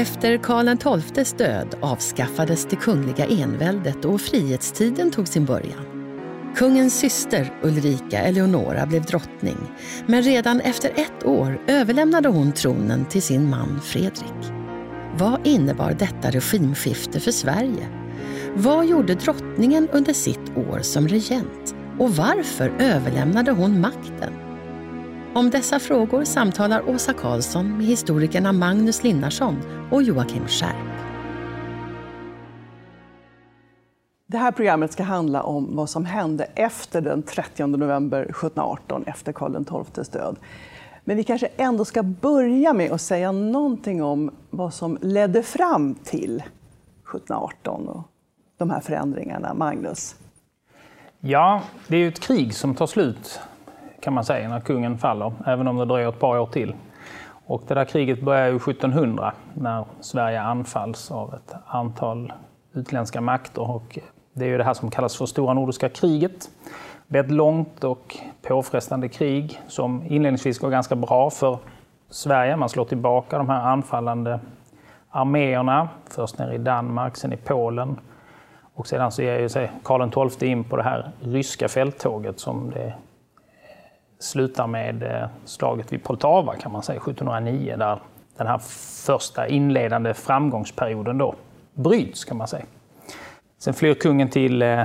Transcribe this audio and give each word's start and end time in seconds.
Efter 0.00 0.38
Karl 0.38 1.00
XIIs 1.02 1.32
död 1.32 1.74
avskaffades 1.80 2.66
det 2.70 2.76
kungliga 2.76 3.26
enväldet 3.26 4.04
och 4.04 4.20
frihetstiden 4.20 5.10
tog 5.10 5.28
sin 5.28 5.44
början. 5.44 5.84
Kungens 6.56 6.98
syster 6.98 7.52
Ulrika 7.62 8.18
Eleonora 8.18 8.86
blev 8.86 9.04
drottning 9.04 9.56
men 10.06 10.22
redan 10.22 10.60
efter 10.60 10.90
ett 10.90 11.24
år 11.24 11.62
överlämnade 11.66 12.28
hon 12.28 12.52
tronen 12.52 13.04
till 13.04 13.22
sin 13.22 13.50
man 13.50 13.80
Fredrik. 13.80 14.52
Vad 15.18 15.46
innebar 15.46 15.96
detta 15.98 16.30
regimskifte 16.30 17.20
för 17.20 17.32
Sverige? 17.32 17.88
Vad 18.54 18.86
gjorde 18.86 19.14
drottningen 19.14 19.88
under 19.92 20.12
sitt 20.12 20.56
år 20.56 20.80
som 20.82 21.08
regent? 21.08 21.74
Och 21.98 22.16
varför 22.16 22.72
överlämnade 22.78 23.50
hon 23.50 23.80
makten? 23.80 24.39
Om 25.34 25.50
dessa 25.50 25.78
frågor 25.78 26.24
samtalar 26.24 26.88
Åsa 26.88 27.12
Karlsson 27.12 27.76
med 27.76 27.86
historikerna 27.86 28.52
Magnus 28.52 29.02
Linnarsson 29.04 29.56
och 29.90 30.02
Joakim 30.02 30.48
Skärp. 30.48 30.76
Det 34.26 34.38
här 34.38 34.52
programmet 34.52 34.92
ska 34.92 35.02
handla 35.02 35.42
om 35.42 35.76
vad 35.76 35.90
som 35.90 36.04
hände 36.04 36.44
efter 36.44 37.00
den 37.00 37.22
30 37.22 37.66
november 37.66 38.22
1718, 38.22 39.04
efter 39.06 39.32
Karl 39.32 39.84
XIIs 39.84 40.08
död. 40.08 40.36
Men 41.04 41.16
vi 41.16 41.24
kanske 41.24 41.46
ändå 41.56 41.84
ska 41.84 42.02
börja 42.02 42.72
med 42.72 42.92
att 42.92 43.00
säga 43.00 43.32
någonting 43.32 44.02
om 44.02 44.30
vad 44.50 44.74
som 44.74 44.98
ledde 45.00 45.42
fram 45.42 45.94
till 45.94 46.36
1718 46.36 47.88
och 47.88 48.02
de 48.58 48.70
här 48.70 48.80
förändringarna. 48.80 49.54
Magnus? 49.54 50.16
Ja, 51.20 51.62
det 51.88 51.96
är 51.96 52.00
ju 52.00 52.08
ett 52.08 52.20
krig 52.20 52.54
som 52.54 52.74
tar 52.74 52.86
slut 52.86 53.40
kan 54.00 54.12
man 54.12 54.24
säga 54.24 54.48
när 54.48 54.60
kungen 54.60 54.98
faller, 54.98 55.32
även 55.46 55.68
om 55.68 55.76
det 55.76 55.84
dröjer 55.84 56.08
ett 56.08 56.18
par 56.18 56.38
år 56.38 56.46
till. 56.46 56.74
Och 57.46 57.62
det 57.68 57.74
där 57.74 57.84
kriget 57.84 58.22
börjar 58.22 58.48
ju 58.48 58.56
1700 58.56 59.32
när 59.54 59.84
Sverige 60.00 60.40
anfalls 60.40 61.10
av 61.10 61.34
ett 61.34 61.54
antal 61.66 62.32
utländska 62.72 63.20
makter. 63.20 63.70
Och 63.70 63.98
det 64.32 64.44
är 64.44 64.48
ju 64.48 64.58
det 64.58 64.64
här 64.64 64.74
som 64.74 64.90
kallas 64.90 65.16
för 65.16 65.26
Stora 65.26 65.54
Nordiska 65.54 65.88
kriget. 65.88 66.50
Det 67.06 67.18
är 67.18 67.24
ett 67.24 67.30
långt 67.30 67.84
och 67.84 68.16
påfrestande 68.42 69.08
krig 69.08 69.60
som 69.66 70.02
inledningsvis 70.08 70.58
går 70.58 70.70
ganska 70.70 70.96
bra 70.96 71.30
för 71.30 71.58
Sverige. 72.10 72.56
Man 72.56 72.68
slår 72.68 72.84
tillbaka 72.84 73.38
de 73.38 73.48
här 73.48 73.60
anfallande 73.60 74.40
arméerna, 75.10 75.88
först 76.10 76.38
nere 76.38 76.54
i 76.54 76.58
Danmark, 76.58 77.16
sen 77.16 77.32
i 77.32 77.36
Polen. 77.36 78.00
Och 78.74 78.86
sedan 78.86 79.12
så 79.12 79.22
ger 79.22 79.38
ju 79.38 79.48
sig 79.48 79.72
Karl 79.84 80.30
XII 80.30 80.50
in 80.50 80.64
på 80.64 80.76
det 80.76 80.82
här 80.82 81.10
ryska 81.20 81.68
fälttåget 81.68 82.40
som 82.40 82.70
det 82.70 82.94
slutar 84.20 84.66
med 84.66 85.02
eh, 85.02 85.28
slaget 85.44 85.92
vid 85.92 86.04
Poltava 86.04 86.56
kan 86.56 86.72
man 86.72 86.82
säga, 86.82 86.96
1709, 86.96 87.76
där 87.76 87.98
den 88.36 88.46
här 88.46 88.58
första 89.06 89.48
inledande 89.48 90.14
framgångsperioden 90.14 91.18
då 91.18 91.34
bryts 91.74 92.24
kan 92.24 92.36
man 92.36 92.48
säga. 92.48 92.64
Sen 93.58 93.74
flyr 93.74 93.94
kungen 93.94 94.28
till 94.28 94.62
eh, 94.62 94.82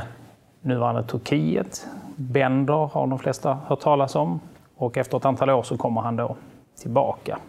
nuvarande 0.61 1.03
Turkiet. 1.03 1.88
Bender 2.16 2.89
har 2.93 3.08
de 3.08 3.20
flesta 3.20 3.58
hört 3.67 3.80
talas 3.80 4.15
om. 4.15 4.39
Och 4.77 4.98
efter 4.98 5.17
ett 5.17 5.26
antal 5.26 5.49
år 5.49 5.64
så 5.64 5.77
kommer 5.77 6.02
han 6.02 6.15
då 6.15 6.36
tillbaka 6.81 7.39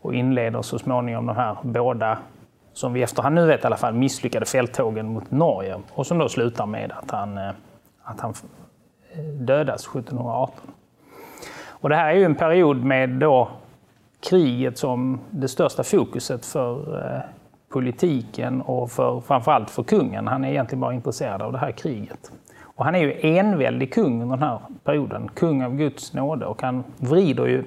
och 0.00 0.14
inleder 0.14 0.62
så 0.62 0.78
småningom 0.78 1.26
de 1.26 1.36
här 1.36 1.56
båda, 1.62 2.18
som 2.72 2.92
vi 2.92 3.02
efterhand 3.02 3.34
nu 3.34 3.46
vet 3.46 3.62
i 3.62 3.66
alla 3.66 3.76
fall, 3.76 3.94
misslyckade 3.94 4.46
fälttågen 4.46 5.08
mot 5.08 5.30
Norge. 5.30 5.80
Och 5.94 6.06
som 6.06 6.18
då 6.18 6.28
slutar 6.28 6.66
med 6.66 6.92
att 6.92 7.10
han, 7.10 7.38
eh, 7.38 7.50
att 8.02 8.20
han 8.20 8.34
eh, 9.12 9.24
dödas 9.24 9.86
1718. 9.86 10.54
Och 11.80 11.88
det 11.88 11.96
här 11.96 12.08
är 12.08 12.18
ju 12.18 12.24
en 12.24 12.34
period 12.34 12.84
med 12.84 13.08
då 13.08 13.48
kriget 14.28 14.78
som 14.78 15.20
det 15.30 15.48
största 15.48 15.82
fokuset 15.82 16.46
för 16.46 17.04
eh, 17.04 17.20
politiken 17.68 18.62
och 18.62 18.90
för, 18.90 19.20
framförallt 19.20 19.70
för 19.70 19.82
kungen. 19.82 20.26
Han 20.26 20.44
är 20.44 20.50
egentligen 20.50 20.80
bara 20.80 20.94
intresserad 20.94 21.42
av 21.42 21.52
det 21.52 21.58
här 21.58 21.72
kriget. 21.72 22.32
Och 22.62 22.84
han 22.84 22.94
är 22.94 22.98
ju 22.98 23.14
enväldig 23.22 23.92
kung 23.92 24.22
under 24.22 24.36
den 24.36 24.48
här 24.48 24.58
perioden, 24.84 25.30
kung 25.34 25.62
av 25.62 25.76
Guds 25.76 26.12
nåde. 26.12 26.46
Och 26.46 26.62
han 26.62 26.84
vrider 26.96 27.46
ju 27.46 27.64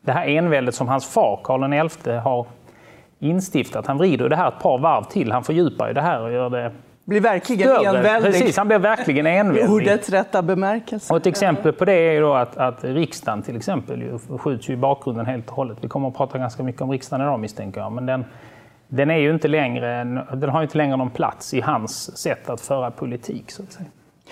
det 0.00 0.12
här 0.12 0.26
enväldet 0.26 0.74
som 0.74 0.88
hans 0.88 1.06
far 1.06 1.40
Karl 1.44 1.88
XI 1.88 2.10
har 2.10 2.46
instiftat. 3.18 3.86
Han 3.86 3.98
vrider 3.98 4.28
det 4.28 4.36
här 4.36 4.48
ett 4.48 4.62
par 4.62 4.78
varv 4.78 5.04
till. 5.04 5.32
Han 5.32 5.44
fördjupar 5.44 5.88
ju 5.88 5.94
det 5.94 6.00
här 6.00 6.22
och 6.22 6.32
gör 6.32 6.50
det 6.50 6.72
blir 7.06 7.20
verkligen 7.20 7.68
större. 7.68 7.96
enväldig. 7.96 8.32
Precis, 8.32 8.56
han 8.56 8.68
blir 8.68 8.78
verkligen 8.78 9.26
enväldig. 9.26 9.70
Ordets 9.70 10.10
rätta 10.10 10.42
bemärkelse. 10.42 11.12
Och 11.12 11.16
ett 11.16 11.26
exempel 11.26 11.72
på 11.72 11.84
det 11.84 11.92
är 11.92 12.20
då 12.20 12.34
att, 12.34 12.56
att 12.56 12.84
riksdagen 12.84 13.42
till 13.42 13.56
exempel 13.56 14.02
ju 14.02 14.18
skjuts 14.38 14.68
ju 14.68 14.72
i 14.72 14.76
bakgrunden 14.76 15.26
helt 15.26 15.48
och 15.48 15.56
hållet. 15.56 15.78
Vi 15.80 15.88
kommer 15.88 16.08
att 16.08 16.16
prata 16.16 16.38
ganska 16.38 16.62
mycket 16.62 16.82
om 16.82 16.90
riksdagen 16.90 17.26
idag 17.26 17.40
misstänker 17.40 17.80
jag. 17.80 17.92
Men 17.92 18.06
den, 18.06 18.24
den, 18.88 19.10
är 19.10 19.16
ju 19.16 19.30
inte 19.30 19.48
längre, 19.48 20.04
den 20.34 20.48
har 20.48 20.62
inte 20.62 20.78
längre 20.78 20.96
någon 20.96 21.10
plats 21.10 21.54
i 21.54 21.60
hans 21.60 22.18
sätt 22.18 22.50
att 22.50 22.60
föra 22.60 22.90
politik. 22.90 23.50
Så 23.50 23.62
att 23.62 23.72
säga. 23.72 23.88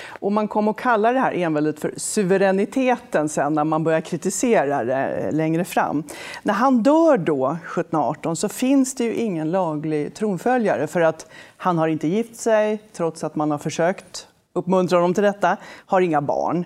Och 0.08 0.32
man 0.32 0.48
kom 0.48 0.68
att 0.68 0.76
kalla 0.76 1.12
det 1.12 1.18
här 1.18 1.32
enväldet 1.32 1.80
för 1.80 1.94
suveräniteten 1.96 3.28
sen 3.28 3.54
när 3.54 3.64
man 3.64 3.84
börjar 3.84 4.00
kritisera 4.00 4.84
det 4.84 5.06
eh, 5.06 5.32
längre 5.32 5.64
fram. 5.64 6.02
När 6.42 6.54
han 6.54 6.82
dör 6.82 7.16
då, 7.18 7.46
1718, 7.46 8.36
så 8.36 8.48
finns 8.48 8.94
det 8.94 9.04
ju 9.04 9.14
ingen 9.14 9.50
laglig 9.50 10.14
tronföljare 10.14 10.86
för 10.86 11.00
att 11.00 11.26
han 11.56 11.78
har 11.78 11.88
inte 11.88 12.08
gift 12.08 12.36
sig, 12.36 12.82
trots 12.92 13.24
att 13.24 13.36
man 13.36 13.50
har 13.50 13.58
försökt 13.58 14.28
uppmuntra 14.52 14.98
honom 14.98 15.14
till 15.14 15.22
detta, 15.22 15.56
har 15.86 16.00
inga 16.00 16.20
barn. 16.20 16.64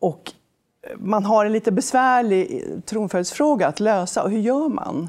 Och 0.00 0.32
eh, 0.82 0.96
man 0.98 1.24
har 1.24 1.46
en 1.46 1.52
lite 1.52 1.72
besvärlig 1.72 2.62
eh, 2.66 2.80
tronföljdsfråga 2.80 3.66
att 3.66 3.80
lösa. 3.80 4.22
Och 4.22 4.30
hur 4.30 4.38
gör 4.38 4.68
man? 4.68 5.08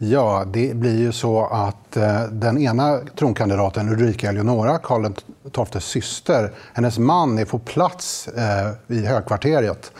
Ja, 0.00 0.44
det 0.46 0.76
blir 0.76 0.98
ju 0.98 1.12
så 1.12 1.46
att 1.46 1.96
eh, 1.96 2.22
den 2.22 2.58
ena 2.58 2.98
tronkandidaten, 3.18 3.88
Ulrika 3.88 4.28
Eleonora, 4.28 4.78
Karl 4.78 5.12
XIIs 5.52 5.84
syster, 5.84 6.52
hennes 6.72 6.98
man 6.98 7.38
är 7.38 7.44
på 7.44 7.58
plats 7.58 8.28
eh, 8.28 8.96
i 8.96 9.06
högkvarteret. 9.06 9.92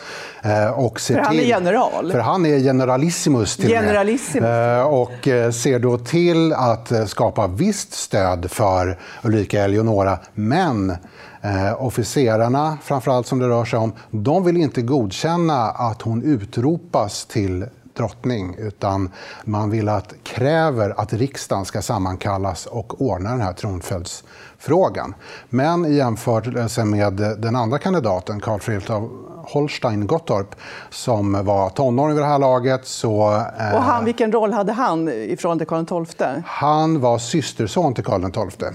Eh, 0.42 0.70
och 0.70 1.00
ser 1.00 1.14
för 1.14 1.22
han 1.22 1.36
är 1.36 1.42
general? 1.42 2.12
För 2.12 2.18
han 2.18 2.46
är 2.46 2.58
generalissimus 2.58 3.56
till 3.56 3.68
generalissimus. 3.68 4.86
Och 4.86 5.24
ser 5.54 5.78
då 5.78 5.98
till 5.98 6.52
att 6.52 6.92
skapa 7.06 7.46
visst 7.46 7.92
stöd 7.92 8.50
för 8.50 8.98
Ulrika 9.22 9.64
Eleonora. 9.64 10.18
Men 10.34 10.96
Eh, 11.42 11.82
officerarna, 11.82 12.78
framförallt 12.82 13.26
som 13.26 13.38
det 13.38 13.48
rör 13.48 13.64
sig 13.64 13.78
om, 13.78 13.92
de 14.10 14.44
vill 14.44 14.56
inte 14.56 14.82
godkänna 14.82 15.70
att 15.70 16.02
hon 16.02 16.22
utropas 16.22 17.26
till 17.26 17.66
drottning, 17.98 18.54
utan 18.58 19.10
man 19.44 19.70
vill 19.70 19.88
att, 19.88 20.14
kräver 20.22 21.00
att 21.00 21.12
riksdagen 21.12 21.64
ska 21.64 21.82
sammankallas 21.82 22.66
och 22.66 23.02
ordna 23.02 23.30
den 23.30 23.40
här 23.40 23.52
tronföljdsfrågan. 23.52 25.14
Men 25.48 25.86
i 25.86 25.94
jämförelse 25.94 26.84
med 26.84 27.12
den 27.38 27.56
andra 27.56 27.78
kandidaten, 27.78 28.40
Carl 28.40 28.60
Fredrik 28.60 28.90
av 28.90 29.10
Holstein-Gottorp, 29.52 30.54
som 30.90 31.44
var 31.44 31.70
tonåring 31.70 32.14
vid 32.14 32.22
det 32.22 32.28
här 32.28 32.38
laget. 32.38 32.86
Så, 32.86 33.34
eh, 33.60 33.74
och 33.74 33.82
han, 33.82 34.04
vilken 34.04 34.32
roll 34.32 34.52
hade 34.52 34.72
han 34.72 35.08
i 35.08 35.36
förhållande 35.36 35.64
till 35.64 35.68
Karl 35.68 36.04
XII? 36.06 36.42
Han 36.46 37.00
var 37.00 37.18
systerson 37.18 37.94
till 37.94 38.04
Karl 38.04 38.48
XII. 38.50 38.68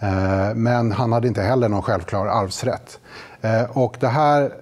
Eh, 0.00 0.54
men 0.54 0.92
han 0.92 1.12
hade 1.12 1.28
inte 1.28 1.42
heller 1.42 1.68
någon 1.68 1.82
självklar 1.82 2.26
arvsrätt. 2.26 2.98
Eh, 3.40 3.78
och 3.78 3.96
det 4.00 4.08
här 4.08 4.52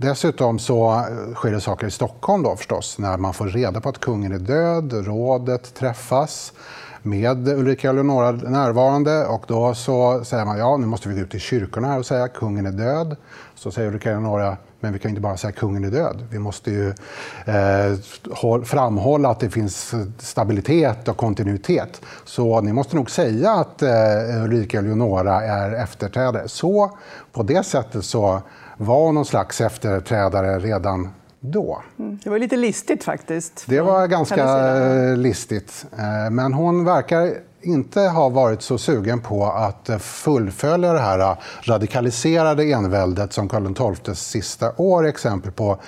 Dessutom 0.00 0.58
så 0.58 0.92
eh, 0.92 1.34
sker 1.34 1.52
det 1.52 1.60
saker 1.60 1.86
i 1.86 1.90
Stockholm 1.90 2.42
då 2.42 2.56
förstås, 2.56 2.98
när 2.98 3.16
man 3.16 3.34
får 3.34 3.46
reda 3.46 3.80
på 3.80 3.88
att 3.88 4.00
kungen 4.00 4.32
är 4.32 4.38
död. 4.38 4.92
Rådet 5.06 5.74
träffas 5.74 6.52
med 7.02 7.48
Ulrika 7.48 7.90
Eleonora 7.90 8.30
närvarande 8.30 9.26
och 9.26 9.44
då 9.46 9.74
så 9.74 10.24
säger 10.24 10.44
man 10.44 10.58
ja, 10.58 10.76
nu 10.76 10.86
måste 10.86 11.08
vi 11.08 11.14
gå 11.14 11.20
ut 11.20 11.30
till 11.30 11.40
kyrkorna 11.40 11.88
här 11.88 11.98
och 11.98 12.06
säga 12.06 12.24
att 12.24 12.34
kungen 12.34 12.66
är 12.66 12.72
död. 12.72 13.16
Så 13.54 13.70
säger 13.70 13.88
Ulrika 13.88 14.10
Eleonora, 14.10 14.56
men 14.80 14.92
vi 14.92 14.98
kan 14.98 15.08
inte 15.08 15.20
bara 15.20 15.36
säga 15.36 15.48
att 15.48 15.56
kungen 15.56 15.84
är 15.84 15.90
död. 15.90 16.26
Vi 16.30 16.38
måste 16.38 16.70
ju 16.70 16.88
eh, 17.44 18.62
framhålla 18.64 19.28
att 19.28 19.40
det 19.40 19.50
finns 19.50 19.94
stabilitet 20.18 21.08
och 21.08 21.16
kontinuitet. 21.16 22.00
Så 22.24 22.60
ni 22.60 22.72
måste 22.72 22.96
nog 22.96 23.10
säga 23.10 23.50
att 23.50 23.82
eh, 23.82 24.44
Ulrika 24.44 24.78
Eleonora 24.78 25.42
är 25.42 25.72
efterträdare. 25.72 26.48
Så 26.48 26.98
på 27.32 27.42
det 27.42 27.62
sättet 27.62 28.04
så 28.04 28.42
var 28.80 29.12
någon 29.12 29.24
slags 29.24 29.60
efterträdare 29.60 30.58
redan 30.58 31.08
då. 31.40 31.82
Mm. 31.98 32.18
Det 32.24 32.30
var 32.30 32.38
lite 32.38 32.56
listigt 32.56 33.04
faktiskt. 33.04 33.64
Det 33.66 33.80
var 33.80 34.06
ganska 34.06 34.74
listigt. 35.16 35.86
Eh, 35.98 36.30
men 36.30 36.52
hon 36.52 36.84
verkar 36.84 37.34
inte 37.62 38.00
har 38.00 38.30
varit 38.30 38.62
så 38.62 38.78
sugen 38.78 39.20
på 39.20 39.46
att 39.46 39.90
fullfölja 40.02 40.92
det 40.92 41.00
här 41.00 41.36
radikaliserade 41.62 42.64
enväldet 42.64 43.32
som 43.32 43.48
Karl 43.48 43.94
XIIs 43.94 44.18
sista 44.18 44.72
år 44.76 45.04
är 45.04 45.08
exempel 45.08 45.52
på. 45.52 45.78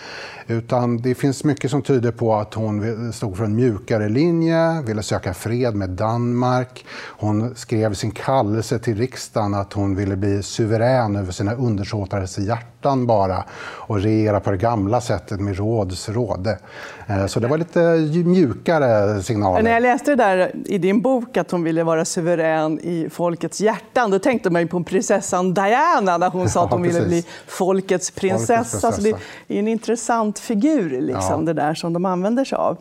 Utan 0.47 0.97
det 0.97 1.15
finns 1.15 1.45
mycket 1.45 1.71
som 1.71 1.83
tyder 1.83 2.13
på 2.13 2.35
att 2.35 2.55
hon 2.55 3.13
stod 3.13 3.37
för 3.37 3.45
en 3.45 3.55
mjukare 3.57 4.09
linje, 4.09 4.83
ville 4.83 5.03
söka 5.03 5.35
fred 5.35 5.75
med 5.75 5.91
Danmark. 5.91 6.85
Hon 7.19 7.55
skrev 7.55 7.95
sin 7.95 8.11
kallelse 8.11 8.79
till 8.79 8.99
riksdagen 8.99 9.55
att 9.55 9.73
hon 9.73 9.97
ville 9.97 10.17
bli 10.17 10.43
suverän 10.43 11.17
över 11.17 11.33
sina 11.33 11.55
undersåtares 11.55 12.39
hjärtan 12.39 12.72
bara 13.07 13.45
och 13.63 14.01
regera 14.01 14.41
på 14.41 14.51
det 14.51 14.57
gamla 14.57 15.01
sättet 15.01 15.41
med 15.41 15.59
råds 15.59 16.09
råde. 16.09 16.59
Eh, 17.07 17.27
så 17.27 17.41
det 17.41 17.49
var 17.49 17.59
lite 17.59 17.81
mjukare 18.25 19.23
signaler. 19.23 19.63
När 19.63 19.71
jag 19.71 19.83
läste 19.83 20.11
det 20.11 20.25
där 20.25 20.53
i 20.65 20.79
din 20.79 21.01
bok 21.01 21.37
att 21.37 21.51
hon 21.51 21.63
ville 21.63 21.85
vara 21.85 22.05
suverän 22.05 22.81
i 22.83 23.09
folkets 23.11 23.61
hjärtan, 23.61 24.11
då 24.11 24.19
tänkte 24.19 24.51
man 24.51 24.63
ju 24.63 24.69
på 24.69 24.85
prinsessan 24.85 25.55
Diana 25.55 26.19
när 26.19 26.31
hon 26.31 26.49
sa 26.49 26.65
att 26.65 26.71
hon 26.71 26.85
ja, 26.85 26.91
ville 26.91 27.07
bli 27.07 27.25
folkets 27.47 28.11
prinsessa. 28.11 28.55
Folkets 28.55 28.71
prinsessa. 28.71 28.93
Så 28.93 29.03
det 29.49 29.55
är 29.55 29.59
en 29.59 29.69
intressant 29.69 30.39
figur 30.39 31.01
liksom, 31.01 31.41
ja. 31.41 31.47
det 31.47 31.53
där 31.53 31.75
som 31.75 31.93
de 31.93 32.05
använder 32.05 32.45
sig 32.45 32.57
av. 32.57 32.77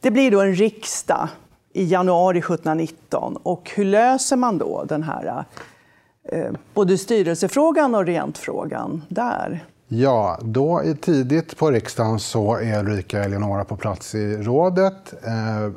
Det 0.00 0.10
blir 0.10 0.30
då 0.30 0.40
en 0.40 0.54
riksdag 0.54 1.28
i 1.72 1.84
januari 1.84 2.38
1719. 2.38 3.38
Och 3.42 3.70
hur 3.74 3.84
löser 3.84 4.36
man 4.36 4.58
då 4.58 4.84
den 4.88 5.02
här 5.02 5.44
Eh, 6.32 6.52
både 6.74 6.98
styrelsefrågan 6.98 7.94
och 7.94 8.06
rentfrågan 8.06 9.02
där? 9.08 9.64
Ja, 9.88 10.38
då 10.42 10.82
tidigt 11.00 11.58
på 11.58 11.70
riksdagen 11.70 12.18
så 12.18 12.56
är 12.56 12.78
Ulrika 12.78 13.24
Eleonora 13.24 13.64
på 13.64 13.76
plats 13.76 14.14
i 14.14 14.36
rådet. 14.36 15.14
Eh, 15.24 15.72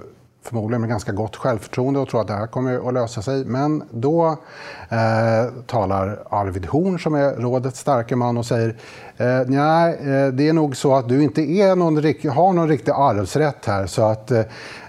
förmodligen 0.47 0.81
med 0.81 0.89
ganska 0.89 1.11
gott 1.11 1.35
självförtroende 1.35 1.99
och 1.99 2.09
tror 2.09 2.21
att 2.21 2.27
det 2.27 2.33
här 2.33 2.47
kommer 2.47 2.87
att 2.87 2.93
lösa 2.93 3.21
sig. 3.21 3.45
Men 3.45 3.83
då 3.91 4.37
eh, 4.89 5.53
talar 5.65 6.19
Arvid 6.29 6.65
Horn, 6.65 6.99
som 6.99 7.15
är 7.15 7.35
rådets 7.35 7.79
starke 7.79 8.15
man, 8.15 8.37
och 8.37 8.45
säger 8.45 8.75
eh, 9.17 9.41
nej, 9.47 9.93
eh, 9.93 10.27
det 10.27 10.49
är 10.49 10.53
nog 10.53 10.75
så 10.75 10.95
att 10.95 11.09
du 11.09 11.23
inte 11.23 11.41
är 11.41 11.75
någon, 11.75 11.95
har 12.35 12.53
någon 12.53 12.67
riktig 12.67 12.91
arvsrätt 12.91 13.65
här. 13.65 13.85
Så 13.85 14.01
att, 14.01 14.31
eh, 14.31 14.39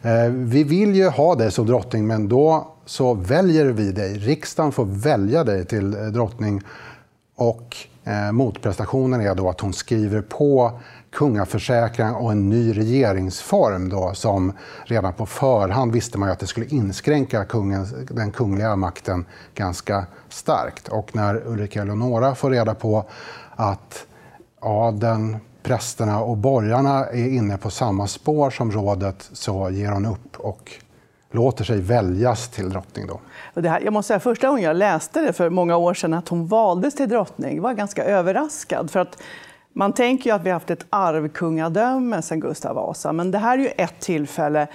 eh, 0.02 0.30
vi 0.30 0.64
vill 0.64 0.94
ju 0.94 1.08
ha 1.08 1.34
dig 1.34 1.50
som 1.50 1.66
drottning, 1.66 2.06
men 2.06 2.28
då 2.28 2.74
så 2.88 3.14
väljer 3.14 3.64
vi 3.64 3.92
dig. 3.92 4.18
Riksdagen 4.18 4.72
får 4.72 4.84
välja 4.84 5.44
dig 5.44 5.64
till 5.64 5.94
eh, 5.94 6.00
drottning. 6.00 6.62
Och 7.36 7.76
eh, 8.04 8.32
motprestationen 8.32 9.20
är 9.20 9.34
då 9.34 9.48
att 9.48 9.60
hon 9.60 9.72
skriver 9.72 10.22
på 10.22 10.80
kungaförsäkran 11.12 12.14
och 12.14 12.32
en 12.32 12.48
ny 12.48 12.72
regeringsform 12.72 13.88
då, 13.88 14.14
som 14.14 14.52
redan 14.84 15.12
på 15.12 15.26
förhand 15.26 15.92
visste 15.92 16.18
man 16.18 16.30
att 16.30 16.38
det 16.38 16.46
skulle 16.46 16.66
inskränka 16.66 17.44
kungens, 17.44 17.94
den 18.10 18.32
kungliga 18.32 18.76
makten 18.76 19.24
ganska 19.54 20.06
starkt. 20.28 20.88
Och 20.88 21.16
när 21.16 21.46
Ulrika 21.46 21.82
Eleonora 21.82 22.34
får 22.34 22.50
reda 22.50 22.74
på 22.74 23.04
att 23.56 24.06
adeln, 24.60 25.36
prästerna 25.62 26.20
och 26.20 26.36
borgarna 26.36 27.06
är 27.06 27.28
inne 27.28 27.56
på 27.56 27.70
samma 27.70 28.06
spår 28.06 28.50
som 28.50 28.72
rådet 28.72 29.30
så 29.32 29.70
ger 29.70 29.90
hon 29.90 30.06
upp 30.06 30.36
och 30.36 30.72
låter 31.30 31.64
sig 31.64 31.80
väljas 31.80 32.48
till 32.48 32.70
drottning. 32.70 33.06
Då. 33.06 33.20
Det 33.54 33.68
här, 33.68 33.80
jag 33.80 33.92
måste 33.92 34.08
säga, 34.08 34.20
första 34.20 34.48
gången 34.48 34.64
jag 34.64 34.76
läste 34.76 35.20
det 35.20 35.32
för 35.32 35.50
många 35.50 35.76
år 35.76 35.94
sedan, 35.94 36.14
att 36.14 36.28
hon 36.28 36.46
valdes 36.46 36.94
till 36.94 37.08
drottning, 37.08 37.62
var 37.62 37.70
jag 37.70 37.76
ganska 37.76 38.04
överraskad. 38.04 38.90
För 38.90 39.00
att 39.00 39.22
man 39.72 39.92
tänker 39.92 40.30
ju 40.30 40.36
att 40.36 40.42
vi 40.42 40.50
har 40.50 40.54
haft 40.54 40.70
ett 40.70 40.86
arvkungadöme 40.90 42.22
sedan 42.22 42.40
Gustav 42.40 42.74
Vasa, 42.74 43.12
men 43.12 43.30
det 43.30 43.38
här 43.38 43.58
är 43.58 43.62
ju 43.62 43.68
ett 43.68 44.00
tillfälle 44.00 44.66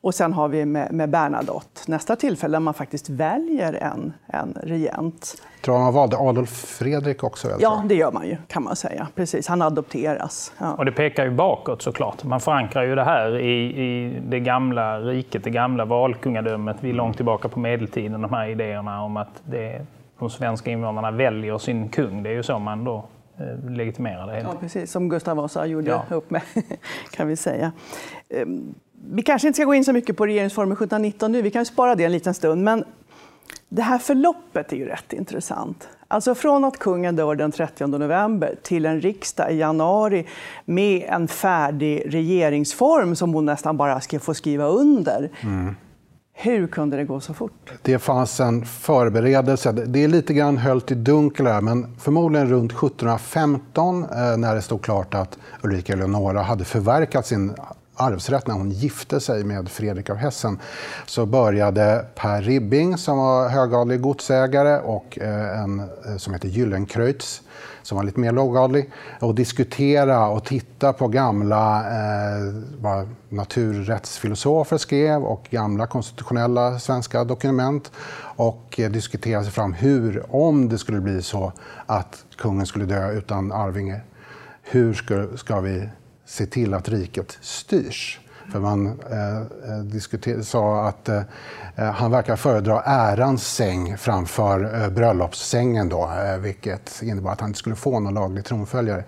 och 0.00 0.14
sen 0.14 0.32
har 0.32 0.48
vi 0.48 0.64
med, 0.64 0.92
med 0.92 1.10
Bernadotte 1.10 1.80
nästa 1.86 2.16
tillfälle 2.16 2.54
där 2.54 2.60
man 2.60 2.74
faktiskt 2.74 3.08
väljer 3.08 3.72
en, 3.72 4.12
en 4.26 4.56
regent. 4.62 5.42
Tror 5.64 5.78
man 5.78 5.94
valde 5.94 6.16
Adolf 6.16 6.50
Fredrik 6.50 7.24
också? 7.24 7.48
Ja, 7.58 7.84
det 7.88 7.94
gör 7.94 8.12
man 8.12 8.26
ju 8.26 8.36
kan 8.46 8.62
man 8.62 8.76
säga. 8.76 9.08
Precis, 9.14 9.48
han 9.48 9.62
adopteras. 9.62 10.52
Ja. 10.58 10.74
Och 10.74 10.84
det 10.84 10.92
pekar 10.92 11.24
ju 11.24 11.30
bakåt 11.30 11.82
såklart. 11.82 12.24
Man 12.24 12.40
förankrar 12.40 12.82
ju 12.82 12.94
det 12.94 13.04
här 13.04 13.38
i, 13.38 13.64
i 13.64 14.20
det 14.28 14.40
gamla 14.40 15.00
riket, 15.00 15.44
det 15.44 15.50
gamla 15.50 15.84
valkungadömet. 15.84 16.76
Vi 16.80 16.90
är 16.90 16.94
långt 16.94 17.16
tillbaka 17.16 17.48
på 17.48 17.60
medeltiden, 17.60 18.22
de 18.22 18.32
här 18.32 18.48
idéerna 18.48 19.02
om 19.02 19.16
att 19.16 19.42
det, 19.44 19.86
de 20.18 20.30
svenska 20.30 20.70
invånarna 20.70 21.10
väljer 21.10 21.58
sin 21.58 21.88
kung. 21.88 22.22
Det 22.22 22.30
är 22.30 22.34
ju 22.34 22.42
så 22.42 22.58
man 22.58 22.84
då 22.84 23.04
Eh, 23.40 23.70
legitimera 23.70 24.26
det. 24.26 24.40
Ja, 24.40 24.54
precis, 24.60 24.92
som 24.92 25.08
Gustav 25.08 25.36
Vasa 25.36 25.66
gjorde 25.66 25.90
ja. 25.90 26.16
upp 26.16 26.30
med, 26.30 26.42
kan 27.10 27.28
vi 27.28 27.36
säga. 27.36 27.72
Vi 29.04 29.22
kanske 29.22 29.48
inte 29.48 29.56
ska 29.56 29.64
gå 29.64 29.74
in 29.74 29.84
så 29.84 29.92
mycket 29.92 30.16
på 30.16 30.26
regeringsformen 30.26 30.72
1719 30.72 31.32
nu, 31.32 31.42
vi 31.42 31.50
kan 31.50 31.66
spara 31.66 31.94
det 31.94 32.04
en 32.04 32.12
liten 32.12 32.34
stund. 32.34 32.64
Men 32.64 32.84
det 33.68 33.82
här 33.82 33.98
förloppet 33.98 34.72
är 34.72 34.76
ju 34.76 34.84
rätt 34.84 35.12
intressant. 35.12 35.88
Alltså 36.08 36.34
från 36.34 36.64
att 36.64 36.78
kungen 36.78 37.16
dör 37.16 37.34
den 37.34 37.52
30 37.52 37.86
november 37.86 38.54
till 38.62 38.86
en 38.86 39.00
riksdag 39.00 39.52
i 39.52 39.56
januari 39.56 40.26
med 40.64 41.06
en 41.08 41.28
färdig 41.28 42.02
regeringsform 42.06 43.16
som 43.16 43.34
hon 43.34 43.44
nästan 43.44 43.76
bara 43.76 44.00
ska 44.00 44.20
få 44.20 44.34
skriva 44.34 44.66
under. 44.66 45.30
Mm. 45.40 45.76
Hur 46.32 46.66
kunde 46.66 46.96
det 46.96 47.04
gå 47.04 47.20
så 47.20 47.34
fort? 47.34 47.72
Det 47.82 47.98
fanns 47.98 48.40
en 48.40 48.66
förberedelse. 48.66 49.72
Det 49.72 50.04
är 50.04 50.08
lite 50.08 50.34
grann 50.34 50.56
höljt 50.56 50.90
i 50.90 50.94
dunkel 50.94 51.46
här, 51.46 51.60
men 51.60 51.96
förmodligen 51.96 52.48
runt 52.48 52.72
1715 52.72 54.02
eh, 54.02 54.36
när 54.36 54.54
det 54.54 54.62
stod 54.62 54.82
klart 54.82 55.14
att 55.14 55.38
Ulrika 55.62 55.92
Eleonora 55.92 56.42
hade 56.42 56.64
förverkat 56.64 57.26
sin 57.26 57.54
arvsrätt 57.98 58.46
när 58.46 58.54
hon 58.54 58.70
gifte 58.70 59.20
sig 59.20 59.44
med 59.44 59.68
Fredrik 59.68 60.10
av 60.10 60.16
Hessen 60.16 60.58
så 61.06 61.26
började 61.26 62.04
Per 62.14 62.42
Ribbing 62.42 62.96
som 62.96 63.18
var 63.18 63.48
högadlig 63.48 64.00
godsägare 64.00 64.78
och 64.78 65.18
eh, 65.18 65.60
en 65.60 65.80
eh, 65.80 66.16
som 66.16 66.34
heter 66.34 66.48
Gyllenkreutz 66.48 67.42
som 67.88 67.96
var 67.96 68.04
lite 68.04 68.20
mer 68.20 68.32
lågadlig 68.32 68.90
och 69.20 69.34
diskutera 69.34 70.28
och 70.28 70.44
titta 70.44 70.92
på 70.92 71.08
gamla 71.08 71.80
eh, 71.80 72.54
vad 72.80 73.08
naturrättsfilosofer 73.28 74.76
skrev 74.76 75.22
och 75.22 75.46
gamla 75.50 75.86
konstitutionella 75.86 76.78
svenska 76.78 77.24
dokument 77.24 77.92
och 78.20 78.80
eh, 78.80 78.90
diskutera 78.90 79.42
sig 79.42 79.52
fram 79.52 79.72
hur, 79.72 80.36
om 80.36 80.68
det 80.68 80.78
skulle 80.78 81.00
bli 81.00 81.22
så 81.22 81.52
att 81.86 82.24
kungen 82.36 82.66
skulle 82.66 82.84
dö 82.84 83.12
utan 83.12 83.52
arvinge, 83.52 84.00
hur 84.62 84.94
ska, 84.94 85.26
ska 85.36 85.60
vi 85.60 85.88
se 86.28 86.46
till 86.46 86.74
att 86.74 86.88
riket 86.88 87.38
styrs? 87.40 88.20
För 88.52 88.60
man 88.60 88.86
eh, 88.86 90.36
eh 90.36 90.40
sa 90.42 90.88
att 90.88 91.08
eh, 91.08 91.22
eh, 91.76 91.84
han 91.84 92.10
verkar 92.10 92.36
föredra 92.36 92.82
ärans 92.82 93.54
säng 93.54 93.96
framför 93.98 94.82
eh, 94.82 94.90
bröllopssängen, 94.90 95.88
då, 95.88 96.10
eh, 96.24 96.38
vilket 96.38 97.02
innebar 97.02 97.32
att 97.32 97.40
han 97.40 97.50
inte 97.50 97.58
skulle 97.58 97.76
få 97.76 98.00
någon 98.00 98.14
laglig 98.14 98.44
tronföljare. 98.44 99.04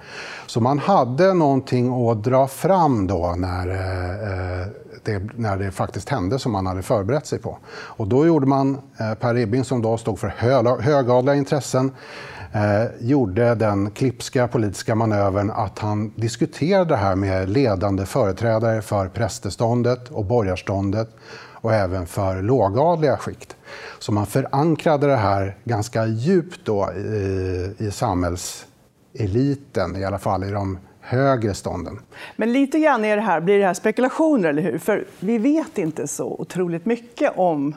Så 0.46 0.60
man 0.60 0.78
hade 0.78 1.34
någonting 1.34 2.08
att 2.08 2.24
dra 2.24 2.48
fram 2.48 3.06
då 3.06 3.34
när, 3.38 3.68
eh, 3.68 4.62
eh 4.62 4.66
det, 5.04 5.22
när 5.36 5.56
det 5.56 5.70
faktiskt 5.70 6.08
hände 6.08 6.38
som 6.38 6.52
man 6.52 6.66
hade 6.66 6.82
förberett 6.82 7.26
sig 7.26 7.38
på. 7.38 7.58
Och 7.70 8.08
då 8.08 8.26
gjorde 8.26 8.46
man, 8.46 8.78
Per 9.20 9.34
Ribbing 9.34 9.64
som 9.64 9.82
då 9.82 9.96
stod 9.96 10.18
för 10.18 10.28
högadliga 10.80 11.34
intressen, 11.34 11.92
eh, 12.52 12.85
gjorde 13.00 13.54
den 13.54 13.90
klipska 13.90 14.49
politiska 14.49 14.95
manövern 14.95 15.50
att 15.50 15.78
han 15.78 16.12
diskuterade 16.16 16.85
det 16.85 16.97
här 16.97 17.16
med 17.16 17.49
ledande 17.49 18.07
företrädare 18.07 18.83
för 18.83 19.09
prästeståndet 19.09 20.09
och 20.09 20.25
borgarståndet 20.25 21.09
och 21.61 21.75
även 21.75 22.07
för 22.07 22.42
lågadliga 22.42 23.16
skikt. 23.16 23.57
Så 23.99 24.12
man 24.12 24.26
förankrade 24.26 25.07
det 25.07 25.16
här 25.16 25.57
ganska 25.64 26.07
djupt 26.07 26.61
då 26.64 26.92
i, 26.92 27.75
i 27.78 27.90
samhällseliten, 27.90 29.97
i 29.97 30.04
alla 30.04 30.19
fall 30.19 30.45
i 30.45 30.50
de 30.50 30.78
högre 31.00 31.54
stånden. 31.54 31.99
Men 32.37 32.52
lite 32.52 32.78
grann 32.78 33.04
är 33.04 33.16
det 33.16 33.23
här, 33.23 33.40
blir 33.40 33.59
det 33.59 33.66
här 33.66 33.75
spekulationer, 33.75 34.49
eller 34.49 34.62
hur? 34.62 34.78
För 34.78 35.04
vi 35.21 35.38
vet 35.38 35.78
inte 35.78 36.09
så 36.09 36.37
otroligt 36.38 36.87
mycket 36.87 37.33
om 37.37 37.75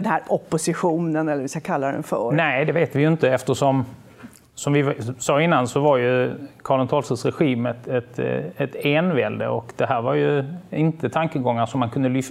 den 0.00 0.10
här 0.10 0.22
oppositionen, 0.28 1.28
eller 1.28 1.36
vad 1.36 1.42
vi 1.42 1.48
ska 1.48 1.60
kalla 1.60 1.92
den 1.92 2.02
för? 2.02 2.32
Nej, 2.32 2.64
det 2.64 2.72
vet 2.72 2.96
vi 2.96 3.00
ju 3.00 3.08
inte 3.08 3.30
eftersom 3.30 3.84
som 4.56 4.72
vi 4.72 4.94
sa 5.18 5.40
innan 5.40 5.68
så 5.68 5.80
var 5.80 5.96
ju 5.96 6.32
Karl 6.62 7.02
XIIs 7.02 7.24
regim 7.24 7.66
ett, 7.66 7.88
ett, 7.88 8.18
ett 8.56 8.74
envälde 8.74 9.48
och 9.48 9.72
det 9.76 9.86
här 9.86 10.02
var 10.02 10.14
ju 10.14 10.44
inte 10.70 11.08
tankegångar 11.08 11.66
som 11.66 11.80
man 11.80 11.90
kunde 11.90 12.22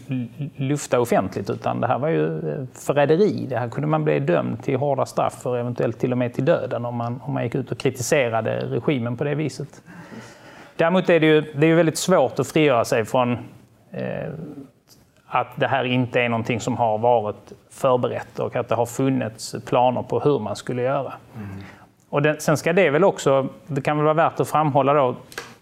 lyfta 0.55 0.99
offentligt 0.99 1.49
utan 1.49 1.81
det 1.81 1.87
här 1.87 1.99
var 1.99 2.07
ju 2.07 2.41
förräderi. 2.73 3.45
Det 3.49 3.57
här 3.57 3.69
kunde 3.69 3.87
man 3.87 4.03
bli 4.03 4.19
dömd 4.19 4.63
till 4.63 4.77
hårda 4.77 5.05
straff 5.05 5.41
för, 5.41 5.57
eventuellt 5.57 5.99
till 5.99 6.11
och 6.11 6.17
med 6.17 6.33
till 6.33 6.45
döden 6.45 6.85
om 6.85 6.95
man, 6.95 7.21
om 7.23 7.33
man 7.33 7.43
gick 7.43 7.55
ut 7.55 7.71
och 7.71 7.77
kritiserade 7.77 8.59
regimen 8.59 9.17
på 9.17 9.23
det 9.23 9.35
viset. 9.35 9.81
Däremot 10.75 11.09
är 11.09 11.19
det 11.19 11.25
ju, 11.25 11.41
det 11.41 11.67
är 11.67 11.75
väldigt 11.75 11.97
svårt 11.97 12.39
att 12.39 12.47
frigöra 12.47 12.85
sig 12.85 13.05
från 13.05 13.31
eh, 13.91 14.29
att 15.27 15.47
det 15.55 15.67
här 15.67 15.83
inte 15.83 16.21
är 16.21 16.29
någonting 16.29 16.59
som 16.59 16.77
har 16.77 16.97
varit 16.97 17.53
förberett 17.69 18.39
och 18.39 18.55
att 18.55 18.69
det 18.69 18.75
har 18.75 18.85
funnits 18.85 19.55
planer 19.65 20.01
på 20.01 20.19
hur 20.19 20.39
man 20.39 20.55
skulle 20.55 20.81
göra. 20.81 21.13
Mm. 21.35 21.49
Och 22.09 22.21
den, 22.21 22.39
sen 22.39 22.57
ska 22.57 22.73
det 22.73 22.89
väl 22.89 23.03
också, 23.03 23.47
det 23.67 23.81
kan 23.81 23.97
väl 23.97 24.03
vara 24.03 24.13
värt 24.13 24.39
att 24.39 24.49
framhålla 24.49 24.93
då, 24.93 25.15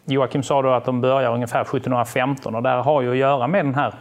Joakim 0.06 0.44
sa 0.44 0.62
då 0.62 0.70
att 0.70 0.86
de 0.86 1.02
börjar 1.02 1.34
ungefär 1.34 1.62
1715 1.62 2.56
och 2.56 2.64
där 2.64 2.78
har 2.78 3.02
ju 3.02 3.12
att 3.12 3.18
göra 3.18 3.48
med 3.48 3.66
den 3.66 3.76
här 3.76 3.94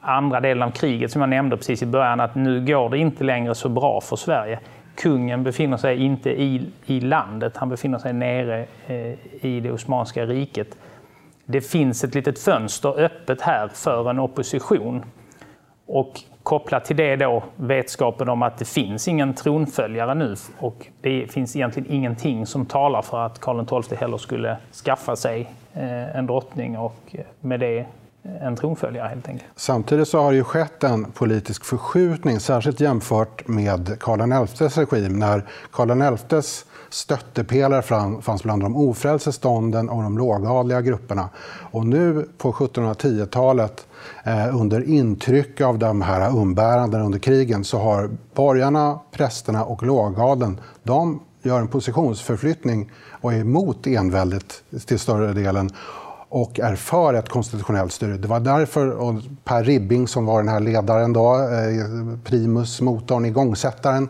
andra 0.00 0.40
delen 0.40 0.62
av 0.62 0.70
kriget 0.70 1.10
som 1.10 1.20
jag 1.20 1.28
nämnde 1.28 1.56
precis 1.56 1.82
i 1.82 1.86
början, 1.86 2.20
att 2.20 2.34
nu 2.34 2.64
går 2.64 2.90
det 2.90 2.98
inte 2.98 3.24
längre 3.24 3.54
så 3.54 3.68
bra 3.68 4.00
för 4.00 4.16
Sverige. 4.16 4.58
Kungen 4.94 5.44
befinner 5.44 5.76
sig 5.76 6.04
inte 6.04 6.30
i, 6.30 6.70
i 6.86 7.00
landet, 7.00 7.56
han 7.56 7.68
befinner 7.68 7.98
sig 7.98 8.12
nere 8.12 8.66
eh, 8.86 9.44
i 9.46 9.60
det 9.60 9.72
Osmanska 9.72 10.26
riket. 10.26 10.76
Det 11.46 11.60
finns 11.60 12.04
ett 12.04 12.14
litet 12.14 12.38
fönster 12.38 13.00
öppet 13.00 13.40
här 13.40 13.68
för 13.68 14.10
en 14.10 14.18
opposition. 14.18 15.04
Och 15.86 16.20
kopplat 16.42 16.84
till 16.84 16.96
det 16.96 17.16
då 17.16 17.42
vetskapen 17.56 18.28
om 18.28 18.42
att 18.42 18.58
det 18.58 18.64
finns 18.64 19.08
ingen 19.08 19.34
tronföljare 19.34 20.14
nu 20.14 20.36
och 20.58 20.86
det 21.00 21.32
finns 21.32 21.56
egentligen 21.56 21.92
ingenting 21.92 22.46
som 22.46 22.66
talar 22.66 23.02
för 23.02 23.26
att 23.26 23.40
Karl 23.40 23.82
XII 23.82 23.98
heller 23.98 24.16
skulle 24.16 24.56
skaffa 24.84 25.16
sig 25.16 25.40
eh, 25.74 26.16
en 26.16 26.26
drottning 26.26 26.78
och 26.78 26.96
eh, 27.12 27.20
med 27.40 27.60
det 27.60 27.86
en 28.40 28.56
tronföljare 28.56 29.08
helt 29.08 29.28
enkelt. 29.28 29.50
Samtidigt 29.56 30.08
så 30.08 30.20
har 30.20 30.30
det 30.30 30.36
ju 30.36 30.44
skett 30.44 30.84
en 30.84 31.04
politisk 31.12 31.64
förskjutning, 31.64 32.40
särskilt 32.40 32.80
jämfört 32.80 33.48
med 33.48 33.96
Karl 34.00 34.46
XIs 34.46 34.78
regim. 34.78 35.18
När 35.18 35.44
Karl 35.72 36.16
XIs 36.16 36.64
stöttepelare 36.88 37.82
fanns 38.22 38.42
bland 38.42 38.62
de 38.62 38.76
ofrälse 38.76 39.32
stånden 39.32 39.88
och 39.88 40.02
de 40.02 40.18
lågadliga 40.18 40.80
grupperna. 40.80 41.28
Och 41.70 41.86
nu 41.86 42.28
på 42.38 42.52
1710-talet, 42.52 43.86
eh, 44.24 44.56
under 44.56 44.88
intryck 44.88 45.60
av 45.60 45.78
de 45.78 46.02
här 46.02 46.36
umbärandena 46.36 47.04
under 47.04 47.18
krigen, 47.18 47.64
så 47.64 47.78
har 47.78 48.10
borgarna, 48.34 48.98
prästerna 49.12 49.64
och 49.64 49.82
lågadeln, 49.82 50.60
de 50.82 51.20
gör 51.42 51.60
en 51.60 51.68
positionsförflyttning 51.68 52.90
och 53.10 53.32
är 53.32 53.38
emot 53.38 53.86
enväldet 53.86 54.62
till 54.86 54.98
större 54.98 55.32
delen 55.32 55.70
och 56.28 56.60
är 56.60 56.74
för 56.74 57.14
ett 57.14 57.28
konstitutionellt 57.28 57.92
styre. 57.92 58.16
Det 58.16 58.28
var 58.28 58.40
därför 58.40 59.20
Per 59.44 59.64
Ribbing, 59.64 60.08
som 60.08 60.26
var 60.26 60.38
den 60.38 60.48
här 60.48 60.60
ledaren, 60.60 61.12
då, 61.12 61.34
eh, 61.34 62.18
primus, 62.24 62.80
motorn, 62.80 63.24
igångsättaren, 63.24 64.08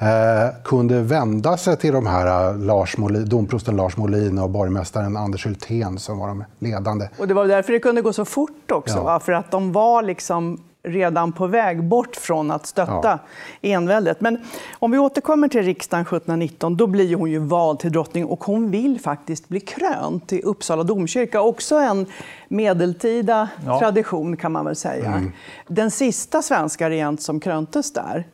eh, 0.00 0.62
kunde 0.64 1.00
vända 1.00 1.56
sig 1.56 1.76
till 1.76 1.92
de 1.92 2.06
här 2.06 2.50
eh, 2.50 2.58
Lars 2.58 2.96
Molin, 2.96 3.28
domprosten 3.28 3.76
Lars 3.76 3.96
Molin 3.96 4.38
och 4.38 4.50
borgmästaren 4.50 5.16
Anders 5.16 5.46
Hultén 5.46 5.98
som 5.98 6.18
var 6.18 6.28
de 6.28 6.44
ledande. 6.58 7.08
Och 7.18 7.28
det 7.28 7.34
var 7.34 7.46
därför 7.46 7.72
det 7.72 7.78
kunde 7.78 8.02
gå 8.02 8.12
så 8.12 8.24
fort 8.24 8.70
också, 8.70 8.98
ja. 8.98 9.20
för 9.20 9.32
att 9.32 9.50
de 9.50 9.72
var 9.72 10.02
liksom 10.02 10.58
redan 10.84 11.32
på 11.32 11.46
väg 11.46 11.84
bort 11.84 12.16
från 12.16 12.50
att 12.50 12.66
stötta 12.66 13.18
ja. 13.60 13.68
enväldet. 13.68 14.20
Men 14.20 14.38
om 14.78 14.90
vi 14.90 14.98
återkommer 14.98 15.48
till 15.48 15.62
riksdagen 15.62 16.02
1719, 16.02 16.76
då 16.76 16.86
blir 16.86 17.16
hon 17.16 17.30
ju 17.30 17.38
vald 17.38 17.78
till 17.78 17.92
drottning 17.92 18.24
och 18.24 18.44
hon 18.44 18.70
vill 18.70 19.00
faktiskt 19.00 19.48
bli 19.48 19.60
krönt 19.60 20.32
i 20.32 20.42
Uppsala 20.42 20.82
domkyrka. 20.82 21.40
Också 21.40 21.76
en 21.76 22.06
medeltida 22.48 23.48
ja. 23.66 23.78
tradition 23.78 24.36
kan 24.36 24.52
man 24.52 24.64
väl 24.64 24.76
säga. 24.76 25.06
Mm. 25.06 25.32
Den 25.66 25.90
sista 25.90 26.42
svenska 26.42 26.90
regent 26.90 27.22
som 27.22 27.40
kröntes 27.40 27.92
där. 27.92 28.24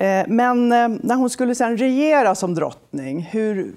Eh, 0.00 0.24
men 0.28 0.72
eh, 0.72 0.88
när 1.02 1.14
hon 1.14 1.30
skulle 1.30 1.54
sen 1.54 1.76
regera 1.76 2.34
som 2.34 2.54
drottning, 2.54 3.28
hur 3.30 3.72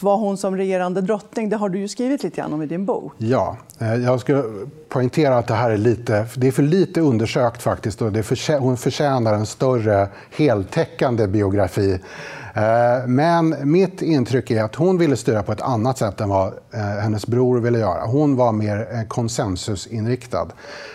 var 0.00 0.16
hon 0.16 0.36
som 0.36 0.56
regerande 0.56 1.00
drottning? 1.00 1.48
Det 1.48 1.56
har 1.56 1.68
du 1.68 1.78
ju 1.78 1.88
skrivit 1.88 2.22
lite 2.22 2.36
grann 2.36 2.52
om 2.52 2.62
i 2.62 2.66
din 2.66 2.84
bok. 2.84 3.12
Ja, 3.18 3.56
eh, 3.78 3.94
jag 3.94 4.20
skulle 4.20 4.44
poängtera 4.88 5.38
att 5.38 5.46
det 5.46 5.54
här 5.54 5.70
är 5.70 5.76
lite, 5.76 6.26
det 6.36 6.46
är 6.46 6.52
för 6.52 6.62
lite 6.62 7.00
undersökt 7.00 7.62
faktiskt 7.62 8.02
och 8.02 8.12
det 8.12 8.22
för, 8.22 8.58
hon 8.58 8.76
förtjänar 8.76 9.34
en 9.34 9.46
större 9.46 10.08
heltäckande 10.30 11.26
biografi. 11.26 12.00
Eh, 12.54 13.06
men 13.06 13.70
mitt 13.70 14.02
intryck 14.02 14.50
är 14.50 14.62
att 14.62 14.74
hon 14.74 14.98
ville 14.98 15.16
styra 15.16 15.42
på 15.42 15.52
ett 15.52 15.60
annat 15.60 15.98
sätt 15.98 16.20
än 16.20 16.28
vad 16.28 16.46
eh, 16.70 16.80
hennes 16.80 17.26
bror 17.26 17.60
ville 17.60 17.78
göra. 17.78 18.06
Hon 18.06 18.36
var 18.36 18.52
mer 18.52 18.88
eh, 18.92 19.02
konsensusinriktad. 19.08 20.48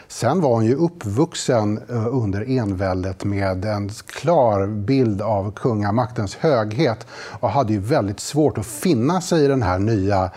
Sen 0.07 0.41
var 0.41 0.49
hon 0.53 0.65
ju 0.65 0.75
uppvuxen 0.75 1.79
under 2.11 2.49
enväldet 2.49 3.23
med 3.23 3.65
en 3.65 3.89
klar 3.89 4.67
bild 4.67 5.21
av 5.21 5.51
kungamaktens 5.51 6.35
höghet 6.35 7.07
och 7.39 7.49
hade 7.49 7.73
ju 7.73 7.79
väldigt 7.79 8.19
svårt 8.19 8.57
att 8.57 8.65
finna 8.65 9.21
sig 9.21 9.45
i 9.45 9.47
den 9.47 9.63
här 9.63 9.79
nya 9.79 10.31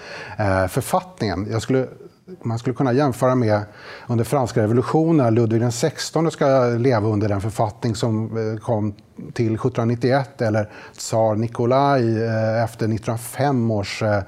författningen. 0.69 1.47
Jag 1.51 1.63
skulle 1.63 1.87
man 2.43 2.59
skulle 2.59 2.75
kunna 2.75 2.93
jämföra 2.93 3.35
med 3.35 3.61
under 4.07 4.25
franska 4.25 4.63
revolutionen. 4.63 5.35
Ludvig 5.35 5.71
XVI 5.71 6.31
ska 6.31 6.65
leva 6.65 7.09
under 7.09 7.29
den 7.29 7.41
författning 7.41 7.95
som 7.95 8.31
kom 8.63 8.95
till 9.35 9.55
1791 9.55 10.43
eller 10.43 10.69
tsar 10.97 11.35
Nikolaj 11.35 12.23
eh, 12.25 12.65
efter 12.65 12.85
1905 12.85 13.71
års 13.71 14.03
eh, 14.03 14.23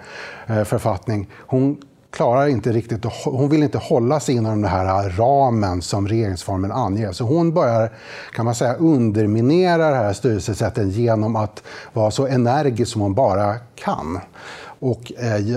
eh, 0.46 0.64
författning. 0.64 1.28
Hon 1.46 1.78
klarar 2.10 2.46
inte 2.46 2.72
riktigt, 2.72 3.04
hon 3.24 3.48
vill 3.48 3.62
inte 3.62 3.78
hålla 3.78 4.20
sig 4.20 4.34
inom 4.34 4.62
den 4.62 4.70
här 4.70 5.10
ramen 5.10 5.82
som 5.82 6.08
regeringsformen 6.08 6.72
anger. 6.72 7.12
Så 7.12 7.24
hon 7.24 7.54
börjar 7.54 7.90
kan 8.32 8.44
man 8.44 8.54
säga, 8.54 8.74
underminera 8.74 9.90
det 9.90 9.96
här 9.96 10.12
styrelsesättet 10.12 10.92
genom 10.92 11.36
att 11.36 11.62
vara 11.92 12.10
så 12.10 12.26
energisk 12.26 12.92
som 12.92 13.00
hon 13.00 13.14
bara 13.14 13.54
kan 13.74 14.20
och 14.80 15.12
eh, 15.12 15.56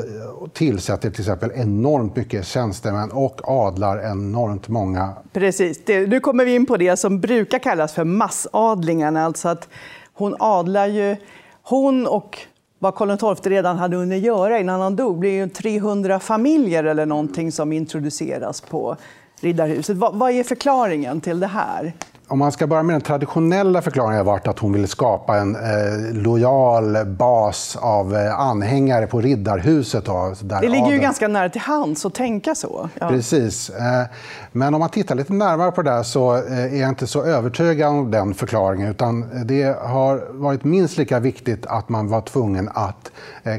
tillsätter 0.54 1.10
till 1.10 1.22
exempel 1.22 1.52
enormt 1.56 2.16
mycket 2.16 2.48
tjänstemän 2.48 3.12
och 3.12 3.42
adlar 3.46 4.12
enormt 4.12 4.68
många. 4.68 5.14
Precis. 5.34 5.86
Det, 5.86 6.08
nu 6.08 6.20
kommer 6.20 6.46
vi 6.46 6.56
in 6.56 6.66
på 6.66 6.78
det 6.78 6.98
som 6.98 7.20
brukar 7.20 7.60
kallas 7.60 7.94
för 7.94 8.04
massadlingarna. 8.04 9.26
Alltså 9.26 9.50
att 9.50 9.70
hon 10.14 10.36
adlar 10.40 10.88
ju... 10.88 11.16
Hon 11.64 12.08
och 12.08 12.40
vad 12.80 12.96
Karl 12.96 13.36
XII 13.36 13.52
redan 13.52 13.78
hade 13.78 13.98
hunnit 13.98 14.24
göra 14.24 14.60
innan 14.60 14.82
han 14.82 14.96
dog 14.96 15.20
blir 15.20 15.32
ju 15.32 15.50
300 15.50 16.20
familjer 16.20 16.84
eller 16.84 17.06
någonting 17.06 17.52
som 17.52 17.74
introduceras 17.74 18.62
på 18.62 18.98
Riddarhuset. 19.42 19.98
Vad, 19.98 20.16
vad 20.16 20.32
är 20.32 20.44
förklaringen 20.44 21.22
till 21.22 21.40
det 21.40 21.48
här? 21.48 21.94
Om 22.28 22.40
man 22.40 22.52
ska 22.52 22.68
börja 22.68 22.84
med 22.84 22.94
den 22.94 23.02
traditionella 23.02 23.82
förklaringen 23.82 24.18
har 24.18 24.24
varit 24.24 24.48
att 24.48 24.60
hon 24.60 24.74
ville 24.74 24.88
skapa 24.88 25.38
en 25.38 25.56
eh, 25.56 26.14
lojal 26.14 27.06
bas 27.06 27.78
av 27.82 28.16
eh, 28.16 28.40
anhängare 28.40 29.08
på 29.08 29.22
Riddarhuset. 29.22 30.06
Då, 30.06 30.34
där 30.42 30.62
det 30.62 30.70
ligger 30.70 30.92
ju 30.92 31.00
ganska 31.00 31.28
nära 31.28 31.50
till 31.50 31.62
hands 31.62 32.06
att 32.06 32.14
tänka 32.14 32.56
så. 32.56 32.90
Ja. 33.00 33.10
Precis. 33.10 33.70
Eh, 33.70 34.04
men 34.52 34.74
om 34.74 34.80
man 34.80 34.90
tittar 34.90 35.16
lite 35.16 35.34
närmare 35.34 35.72
på 35.72 35.82
det 35.82 35.92
där 35.92 36.04
så 36.04 36.36
eh, 36.36 36.74
är 36.74 36.82
jag 36.82 36.90
inte 36.90 37.08
så 37.08 37.24
övertygad 37.24 37.90
om 37.90 38.12
den 38.12 38.34
förklaringen. 38.34 38.92
Utan 38.92 39.46
det 39.46 39.78
har 39.82 40.34
varit 40.34 40.64
minst 40.64 40.98
lika 40.98 41.20
viktigt 41.20 41.66
att 41.66 41.90
man 41.90 42.10
var 42.10 42.22
tvungen 42.22 42.70
att 42.74 43.12
eh, 43.44 43.56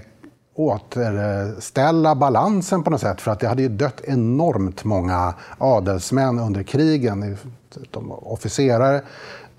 återställa 0.56 2.14
balansen 2.14 2.82
på 2.82 2.90
något 2.90 3.00
sätt. 3.00 3.20
För 3.20 3.30
att 3.30 3.40
det 3.40 3.48
hade 3.48 3.62
ju 3.62 3.68
dött 3.68 4.00
enormt 4.04 4.84
många 4.84 5.34
adelsmän 5.58 6.38
under 6.38 6.62
krigen 6.62 7.36
de 7.90 8.12
officerare. 8.12 9.02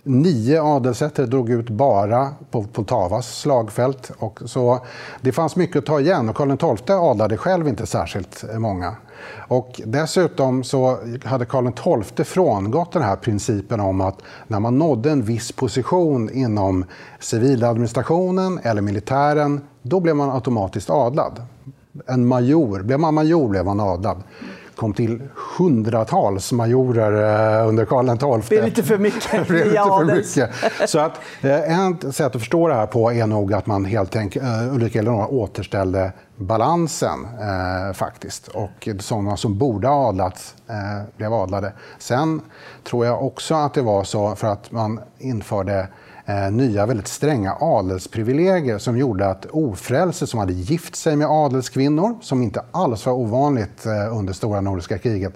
Nio 0.07 0.63
adelsätter 0.63 1.25
drog 1.25 1.49
ut 1.49 1.69
bara 1.69 2.29
på 2.51 2.63
Poltavas 2.63 3.39
slagfält. 3.39 4.11
Och 4.17 4.39
så 4.45 4.79
det 5.21 5.31
fanns 5.31 5.55
mycket 5.55 5.77
att 5.77 5.85
ta 5.85 5.99
igen 5.99 6.29
och 6.29 6.35
Karl 6.35 6.77
XII 6.77 6.95
adlade 6.95 7.37
själv 7.37 7.67
inte 7.67 7.85
särskilt 7.85 8.45
många. 8.57 8.95
Och 9.47 9.81
dessutom 9.85 10.63
så 10.63 10.97
hade 11.23 11.45
Karl 11.45 12.01
XII 12.03 12.25
frångått 12.25 12.91
den 12.91 13.01
här 13.01 13.15
principen 13.15 13.79
om 13.79 14.01
att 14.01 14.21
när 14.47 14.59
man 14.59 14.77
nådde 14.77 15.11
en 15.11 15.21
viss 15.21 15.51
position 15.51 16.29
inom 16.29 16.85
civiladministrationen 17.19 18.59
eller 18.63 18.81
militären, 18.81 19.61
då 19.81 19.99
blev 19.99 20.15
man 20.15 20.29
automatiskt 20.29 20.89
adlad. 20.89 21.41
En 22.07 22.27
major, 22.27 22.83
blev 22.83 22.99
man 22.99 23.13
major 23.13 23.49
blev 23.49 23.65
man 23.65 23.79
adlad 23.79 24.23
kom 24.75 24.93
till 24.93 25.21
hundratals 25.57 26.51
majorer 26.51 27.11
eh, 27.61 27.67
under 27.67 27.85
Karl 27.85 28.05
XII. 28.05 28.57
Det 28.57 28.61
är 28.61 28.65
lite 28.65 28.83
för 28.83 28.97
mycket. 28.97 29.31
det 29.31 29.37
är 29.37 29.65
lite 29.65 29.75
för 29.75 30.15
mycket. 30.15 30.89
Så 30.89 30.99
att, 30.99 31.21
eh, 31.41 31.89
ett 31.89 32.15
sätt 32.15 32.35
att 32.35 32.41
förstå 32.41 32.67
det 32.67 32.73
här 32.73 32.87
på 32.87 33.13
är 33.13 33.27
nog 33.27 33.53
att 33.53 33.65
man 33.65 33.85
helt 33.85 34.15
enkelt, 34.15 34.45
eh, 34.45 34.75
Ulrika 34.75 34.99
Eleonora 34.99 35.27
återställde 35.27 36.11
balansen 36.37 37.27
eh, 37.39 37.93
faktiskt. 37.93 38.47
Och 38.47 38.89
sådana 38.99 39.37
som 39.37 39.57
borde 39.57 39.87
ha 39.87 40.09
adlats 40.09 40.55
eh, 40.69 41.17
blev 41.17 41.33
adlade. 41.33 41.73
Sen 41.99 42.41
tror 42.83 43.05
jag 43.05 43.25
också 43.25 43.55
att 43.55 43.73
det 43.73 43.81
var 43.81 44.03
så 44.03 44.35
för 44.35 44.47
att 44.47 44.71
man 44.71 44.99
införde 45.19 45.87
Eh, 46.27 46.51
nya 46.51 46.85
väldigt 46.85 47.07
stränga 47.07 47.57
adelsprivilegier 47.59 48.77
som 48.77 48.97
gjorde 48.97 49.27
att 49.27 49.45
ofrälse 49.45 50.27
som 50.27 50.39
hade 50.39 50.53
gift 50.53 50.95
sig 50.95 51.15
med 51.15 51.27
adelskvinnor, 51.27 52.17
som 52.21 52.43
inte 52.43 52.61
alls 52.71 53.05
var 53.05 53.13
ovanligt 53.13 53.85
eh, 53.85 54.17
under 54.17 54.33
stora 54.33 54.61
nordiska 54.61 54.97
kriget, 54.97 55.33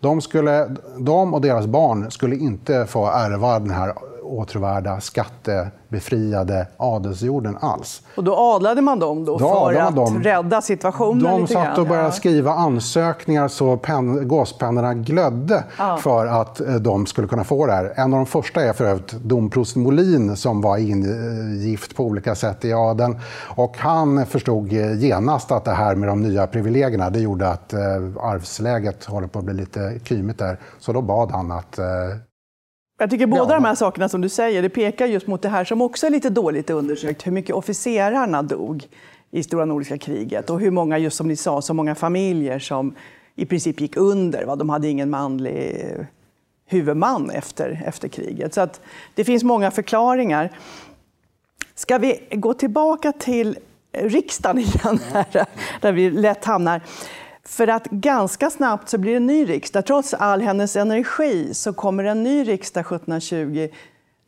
de, 0.00 0.20
skulle, 0.20 0.76
de 0.98 1.34
och 1.34 1.40
deras 1.40 1.66
barn 1.66 2.10
skulle 2.10 2.36
inte 2.36 2.86
få 2.86 3.06
ärva 3.06 3.58
den 3.58 3.70
här 3.70 3.94
åtråvärda 4.28 5.00
skattebefriade 5.00 6.66
adelsjorden 6.76 7.56
alls. 7.60 8.02
Och 8.14 8.24
då 8.24 8.36
adlade 8.36 8.82
man 8.82 8.98
dem 8.98 9.24
då, 9.24 9.38
då 9.38 9.48
för 9.48 9.74
att 9.74 9.96
dem. 9.96 10.22
rädda 10.22 10.62
situationen 10.62 11.22
De 11.22 11.40
lite 11.40 11.52
satt 11.52 11.78
och 11.78 11.86
började 11.86 12.12
skriva 12.12 12.52
ansökningar 12.52 13.48
så 13.48 13.76
pen, 13.76 14.28
gåspennorna 14.28 14.94
glödde 14.94 15.64
ja. 15.78 15.96
för 15.96 16.26
att 16.26 16.60
eh, 16.60 16.74
de 16.74 17.06
skulle 17.06 17.28
kunna 17.28 17.44
få 17.44 17.66
det 17.66 17.72
här. 17.72 17.92
En 17.96 18.12
av 18.14 18.18
de 18.18 18.26
första 18.26 18.62
är 18.64 18.72
för 18.72 18.84
övrigt 18.84 19.12
domprost 19.12 19.76
Molin 19.76 20.36
som 20.36 20.60
var 20.60 20.76
ingift 20.78 21.96
på 21.96 22.04
olika 22.04 22.34
sätt 22.34 22.64
i 22.64 22.72
adeln. 22.72 23.18
Och 23.56 23.76
han 23.78 24.26
förstod 24.26 24.72
genast 24.72 25.52
att 25.52 25.64
det 25.64 25.74
här 25.74 25.94
med 25.94 26.08
de 26.08 26.22
nya 26.22 26.46
privilegierna 26.46 27.10
det 27.10 27.20
gjorde 27.20 27.48
att 27.48 27.72
eh, 27.72 27.80
arvsläget 28.20 29.04
håller 29.04 29.26
på 29.26 29.38
att 29.38 29.44
bli 29.44 29.54
lite 29.54 30.00
kymigt 30.04 30.38
där. 30.38 30.58
Så 30.78 30.92
då 30.92 31.02
bad 31.02 31.30
han 31.30 31.52
att 31.52 31.78
jag 32.98 33.10
tycker 33.10 33.26
båda 33.26 33.52
ja. 33.52 33.54
de 33.54 33.64
här 33.64 33.74
sakerna 33.74 34.08
som 34.08 34.20
du 34.20 34.28
säger, 34.28 34.62
det 34.62 34.68
pekar 34.68 35.06
just 35.06 35.26
mot 35.26 35.42
det 35.42 35.48
här 35.48 35.64
som 35.64 35.82
också 35.82 36.06
är 36.06 36.10
lite 36.10 36.30
dåligt 36.30 36.70
undersökt, 36.70 37.26
hur 37.26 37.32
mycket 37.32 37.56
officerarna 37.56 38.42
dog 38.42 38.88
i 39.30 39.42
Stora 39.42 39.64
Nordiska 39.64 39.98
kriget 39.98 40.50
och 40.50 40.60
hur 40.60 40.70
många, 40.70 40.98
just 40.98 41.16
som 41.16 41.28
ni 41.28 41.36
sa, 41.36 41.62
så 41.62 41.74
många 41.74 41.94
familjer 41.94 42.58
som 42.58 42.94
i 43.34 43.46
princip 43.46 43.80
gick 43.80 43.96
under. 43.96 44.44
Va? 44.44 44.56
De 44.56 44.70
hade 44.70 44.88
ingen 44.88 45.10
manlig 45.10 45.86
huvudman 46.66 47.30
efter, 47.30 47.82
efter 47.86 48.08
kriget. 48.08 48.54
Så 48.54 48.60
att 48.60 48.80
det 49.14 49.24
finns 49.24 49.44
många 49.44 49.70
förklaringar. 49.70 50.50
Ska 51.74 51.98
vi 51.98 52.20
gå 52.30 52.54
tillbaka 52.54 53.12
till 53.12 53.58
riksdagen 53.92 54.58
igen, 54.58 55.00
här, 55.12 55.46
där 55.80 55.92
vi 55.92 56.10
lätt 56.10 56.44
hamnar. 56.44 56.80
För 57.48 57.68
att 57.68 57.84
ganska 57.84 58.50
snabbt 58.50 58.88
så 58.88 58.98
blir 58.98 59.12
det 59.12 59.16
en 59.16 59.26
ny 59.26 59.44
riksdag. 59.48 59.86
Trots 59.86 60.14
all 60.14 60.40
hennes 60.40 60.76
energi 60.76 61.54
så 61.54 61.72
kommer 61.72 62.04
en 62.04 62.22
ny 62.22 62.48
riksdag 62.48 62.80
1720 62.80 63.68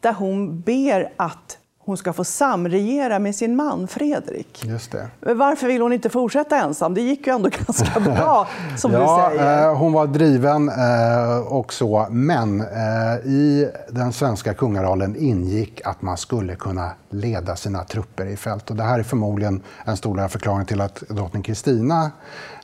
där 0.00 0.12
hon 0.12 0.60
ber 0.60 1.12
att 1.16 1.58
hon 1.84 1.96
ska 1.96 2.12
få 2.12 2.24
samregera 2.24 3.18
med 3.18 3.34
sin 3.34 3.56
man 3.56 3.88
Fredrik. 3.88 4.64
Just 4.64 4.92
det. 4.92 5.08
Varför 5.20 5.66
vill 5.66 5.82
hon 5.82 5.92
inte 5.92 6.10
fortsätta 6.10 6.56
ensam? 6.56 6.94
Det 6.94 7.00
gick 7.00 7.26
ju 7.26 7.34
ändå 7.34 7.50
ganska 7.66 8.00
bra, 8.00 8.48
som 8.76 8.92
ja, 8.92 9.30
du 9.30 9.36
säger. 9.36 9.68
Eh, 9.68 9.76
hon 9.76 9.92
var 9.92 10.06
driven 10.06 10.68
eh, 10.68 11.38
och 11.48 11.72
så, 11.72 12.06
men 12.10 12.60
eh, 12.60 13.26
i 13.26 13.70
den 13.90 14.12
svenska 14.12 14.54
kungarollen 14.54 15.16
ingick 15.16 15.80
att 15.84 16.02
man 16.02 16.16
skulle 16.16 16.54
kunna 16.54 16.90
leda 17.10 17.56
sina 17.56 17.84
trupper 17.84 18.26
i 18.26 18.36
fält. 18.36 18.70
Och 18.70 18.76
det 18.76 18.82
här 18.82 18.98
är 18.98 19.02
förmodligen 19.02 19.62
en 19.84 19.96
stor 19.96 20.28
förklaring 20.28 20.66
till 20.66 20.80
att 20.80 21.02
drottning 21.08 21.42
Kristina 21.42 22.10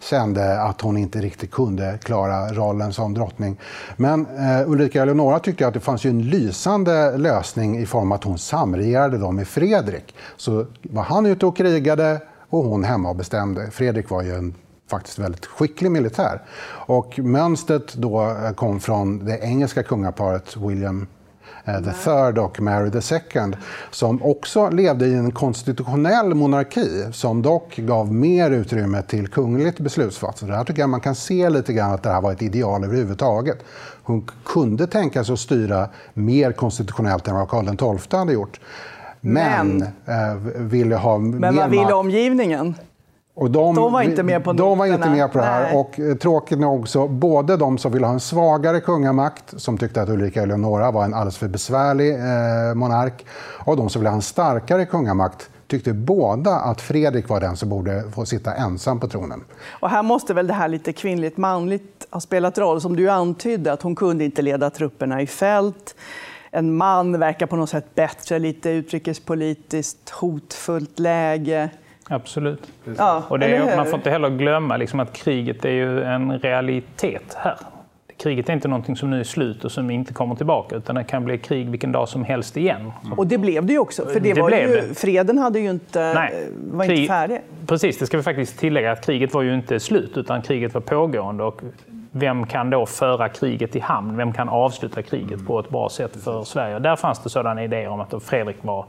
kände 0.00 0.62
att 0.62 0.80
hon 0.80 0.96
inte 0.96 1.18
riktigt 1.18 1.50
kunde 1.50 1.98
klara 2.02 2.52
rollen 2.52 2.92
som 2.92 3.14
drottning. 3.14 3.60
Men 3.96 4.26
Ulrika 4.66 5.02
Eleonora 5.02 5.38
tyckte 5.38 5.66
att 5.66 5.74
det 5.74 5.80
fanns 5.80 6.04
ju 6.04 6.10
en 6.10 6.22
lysande 6.22 7.16
lösning 7.18 7.78
i 7.78 7.86
form 7.86 8.12
av 8.12 8.16
att 8.16 8.24
hon 8.24 8.38
samregerade 8.38 9.05
då 9.10 9.32
med 9.32 9.48
Fredrik. 9.48 10.14
Så 10.36 10.66
var 10.82 11.02
han 11.02 11.26
ute 11.26 11.46
och 11.46 11.56
krigade 11.56 12.20
och 12.48 12.64
hon 12.64 12.84
hemma 12.84 13.08
och 13.08 13.16
bestämde. 13.16 13.70
Fredrik 13.70 14.10
var 14.10 14.22
ju 14.22 14.34
en 14.34 14.54
faktiskt 14.90 15.18
väldigt 15.18 15.46
skicklig 15.46 15.90
militär. 15.90 16.42
Och 16.86 17.18
mönstret 17.18 17.94
då 17.94 18.22
eh, 18.22 18.52
kom 18.52 18.80
från 18.80 19.24
det 19.24 19.38
engelska 19.38 19.82
kungaparet 19.82 20.56
William 20.56 21.06
Eh, 21.66 21.82
the 21.82 21.92
Third 21.92 22.38
och 22.38 22.60
Mary 22.60 22.90
the 22.90 23.00
Second 23.00 23.56
som 23.90 24.22
också 24.22 24.70
levde 24.70 25.06
i 25.06 25.14
en 25.14 25.30
konstitutionell 25.30 26.34
monarki 26.34 27.04
som 27.12 27.42
dock 27.42 27.76
gav 27.76 28.12
mer 28.12 28.50
utrymme 28.50 29.02
till 29.02 29.28
kungligt 29.28 29.80
beslutsfattande. 29.80 30.54
Här 30.54 30.64
tycker 30.64 30.80
jag 30.80 30.90
man 30.90 31.00
kan 31.00 31.14
se 31.14 31.50
lite 31.50 31.72
grann 31.72 31.92
att 31.92 32.02
det 32.02 32.10
här 32.10 32.20
var 32.20 32.32
ett 32.32 32.42
ideal 32.42 32.84
överhuvudtaget. 32.84 33.58
Hon 34.02 34.28
kunde 34.44 34.86
tänka 34.86 35.24
sig 35.24 35.32
att 35.32 35.38
styra 35.38 35.88
mer 36.14 36.52
konstitutionellt 36.52 37.28
än 37.28 37.34
vad 37.34 37.48
Karl 37.48 37.98
XII 37.98 38.18
hade 38.18 38.32
gjort. 38.32 38.60
Men, 39.20 39.78
men 40.06 40.32
eh, 40.32 40.36
ville 40.58 40.96
ha 40.96 41.18
men 41.18 41.40
mer 41.40 41.52
vad 41.52 41.70
ville 41.70 41.92
omgivningen? 41.92 42.74
Och 43.34 43.50
de, 43.50 43.74
de, 43.74 43.92
var 43.92 44.02
inte 44.02 44.22
med 44.22 44.44
på 44.44 44.52
De 44.52 44.78
var 44.78 44.86
inte 44.86 45.10
med 45.10 45.32
på 45.32 45.38
det 45.38 45.44
här. 45.44 45.62
Nej. 45.62 45.76
Och 45.76 46.00
eh, 46.00 46.16
tråkigt 46.16 46.58
nog 46.58 46.88
så 46.88 47.08
både 47.08 47.56
de 47.56 47.78
som 47.78 47.92
ville 47.92 48.06
ha 48.06 48.12
en 48.12 48.20
svagare 48.20 48.80
kungamakt, 48.80 49.60
som 49.60 49.78
tyckte 49.78 50.02
att 50.02 50.08
Ulrika 50.08 50.42
Eleonora 50.42 50.90
var 50.90 51.04
en 51.04 51.14
alldeles 51.14 51.38
för 51.38 51.48
besvärlig 51.48 52.14
eh, 52.14 52.74
monark, 52.74 53.26
och 53.64 53.76
de 53.76 53.88
som 53.88 54.00
ville 54.00 54.10
ha 54.10 54.16
en 54.16 54.22
starkare 54.22 54.86
kungamakt 54.86 55.50
tyckte 55.66 55.92
båda 55.92 56.50
att 56.50 56.80
Fredrik 56.80 57.28
var 57.28 57.40
den 57.40 57.56
som 57.56 57.68
borde 57.68 58.04
få 58.14 58.26
sitta 58.26 58.54
ensam 58.54 59.00
på 59.00 59.08
tronen. 59.08 59.44
Och 59.80 59.90
här 59.90 60.02
måste 60.02 60.34
väl 60.34 60.46
det 60.46 60.54
här 60.54 60.68
lite 60.68 60.92
kvinnligt 60.92 61.36
manligt 61.36 62.06
ha 62.10 62.20
spelat 62.20 62.58
roll, 62.58 62.80
som 62.80 62.96
du 62.96 63.08
antydde, 63.08 63.72
att 63.72 63.82
hon 63.82 63.94
kunde 63.94 64.24
inte 64.24 64.42
leda 64.42 64.70
trupperna 64.70 65.22
i 65.22 65.26
fält. 65.26 65.94
En 66.50 66.76
man 66.76 67.20
verkar 67.20 67.46
på 67.46 67.56
något 67.56 67.70
sätt 67.70 67.94
bättre, 67.94 68.38
lite 68.38 68.70
utrikespolitiskt 68.70 70.10
hotfullt 70.10 70.98
läge. 70.98 71.70
Absolut. 72.08 72.62
Ja, 72.98 73.22
och 73.28 73.42
är, 73.42 73.76
man 73.76 73.86
får 73.86 73.94
inte 73.94 74.10
heller 74.10 74.30
glömma 74.30 74.76
liksom 74.76 75.00
att 75.00 75.12
kriget 75.12 75.64
är 75.64 75.70
ju 75.70 76.02
en 76.02 76.38
realitet 76.38 77.36
här. 77.36 77.56
Kriget 78.16 78.48
är 78.48 78.52
inte 78.52 78.68
någonting 78.68 78.96
som 78.96 79.10
nu 79.10 79.20
är 79.20 79.24
slut 79.24 79.64
och 79.64 79.72
som 79.72 79.90
inte 79.90 80.14
kommer 80.14 80.34
tillbaka 80.34 80.76
utan 80.76 80.94
det 80.94 81.04
kan 81.04 81.24
bli 81.24 81.38
krig 81.38 81.70
vilken 81.70 81.92
dag 81.92 82.08
som 82.08 82.24
helst 82.24 82.56
igen. 82.56 82.92
Mm. 83.04 83.18
Och 83.18 83.26
det 83.26 83.38
blev 83.38 83.66
det 83.66 83.72
ju 83.72 83.78
också, 83.78 84.06
för 84.06 84.20
det, 84.20 84.32
det 84.32 84.40
var 84.40 84.50
ju, 84.50 84.66
det. 84.66 84.98
freden 84.98 85.38
hade 85.38 85.60
ju 85.60 85.70
inte, 85.70 86.14
Nej, 86.14 86.48
var 86.72 86.84
krig, 86.84 86.98
inte 86.98 87.12
färdig. 87.12 87.40
Precis, 87.66 87.98
det 87.98 88.06
ska 88.06 88.16
vi 88.16 88.22
faktiskt 88.22 88.58
tillägga 88.58 88.92
att 88.92 89.06
kriget 89.06 89.34
var 89.34 89.42
ju 89.42 89.54
inte 89.54 89.80
slut 89.80 90.16
utan 90.16 90.42
kriget 90.42 90.74
var 90.74 90.80
pågående. 90.80 91.44
Och 91.44 91.60
vem 92.18 92.46
kan 92.46 92.70
då 92.70 92.86
föra 92.86 93.28
kriget 93.28 93.76
i 93.76 93.80
hamn? 93.80 94.16
Vem 94.16 94.32
kan 94.32 94.48
avsluta 94.48 95.02
kriget 95.02 95.46
på 95.46 95.60
ett 95.60 95.70
bra 95.70 95.88
sätt 95.88 96.16
för 96.24 96.44
Sverige? 96.44 96.78
Där 96.78 96.96
fanns 96.96 97.18
det 97.18 97.30
sådana 97.30 97.64
idéer 97.64 97.88
om 97.88 98.00
att 98.00 98.22
Fredrik 98.22 98.56
var 98.62 98.86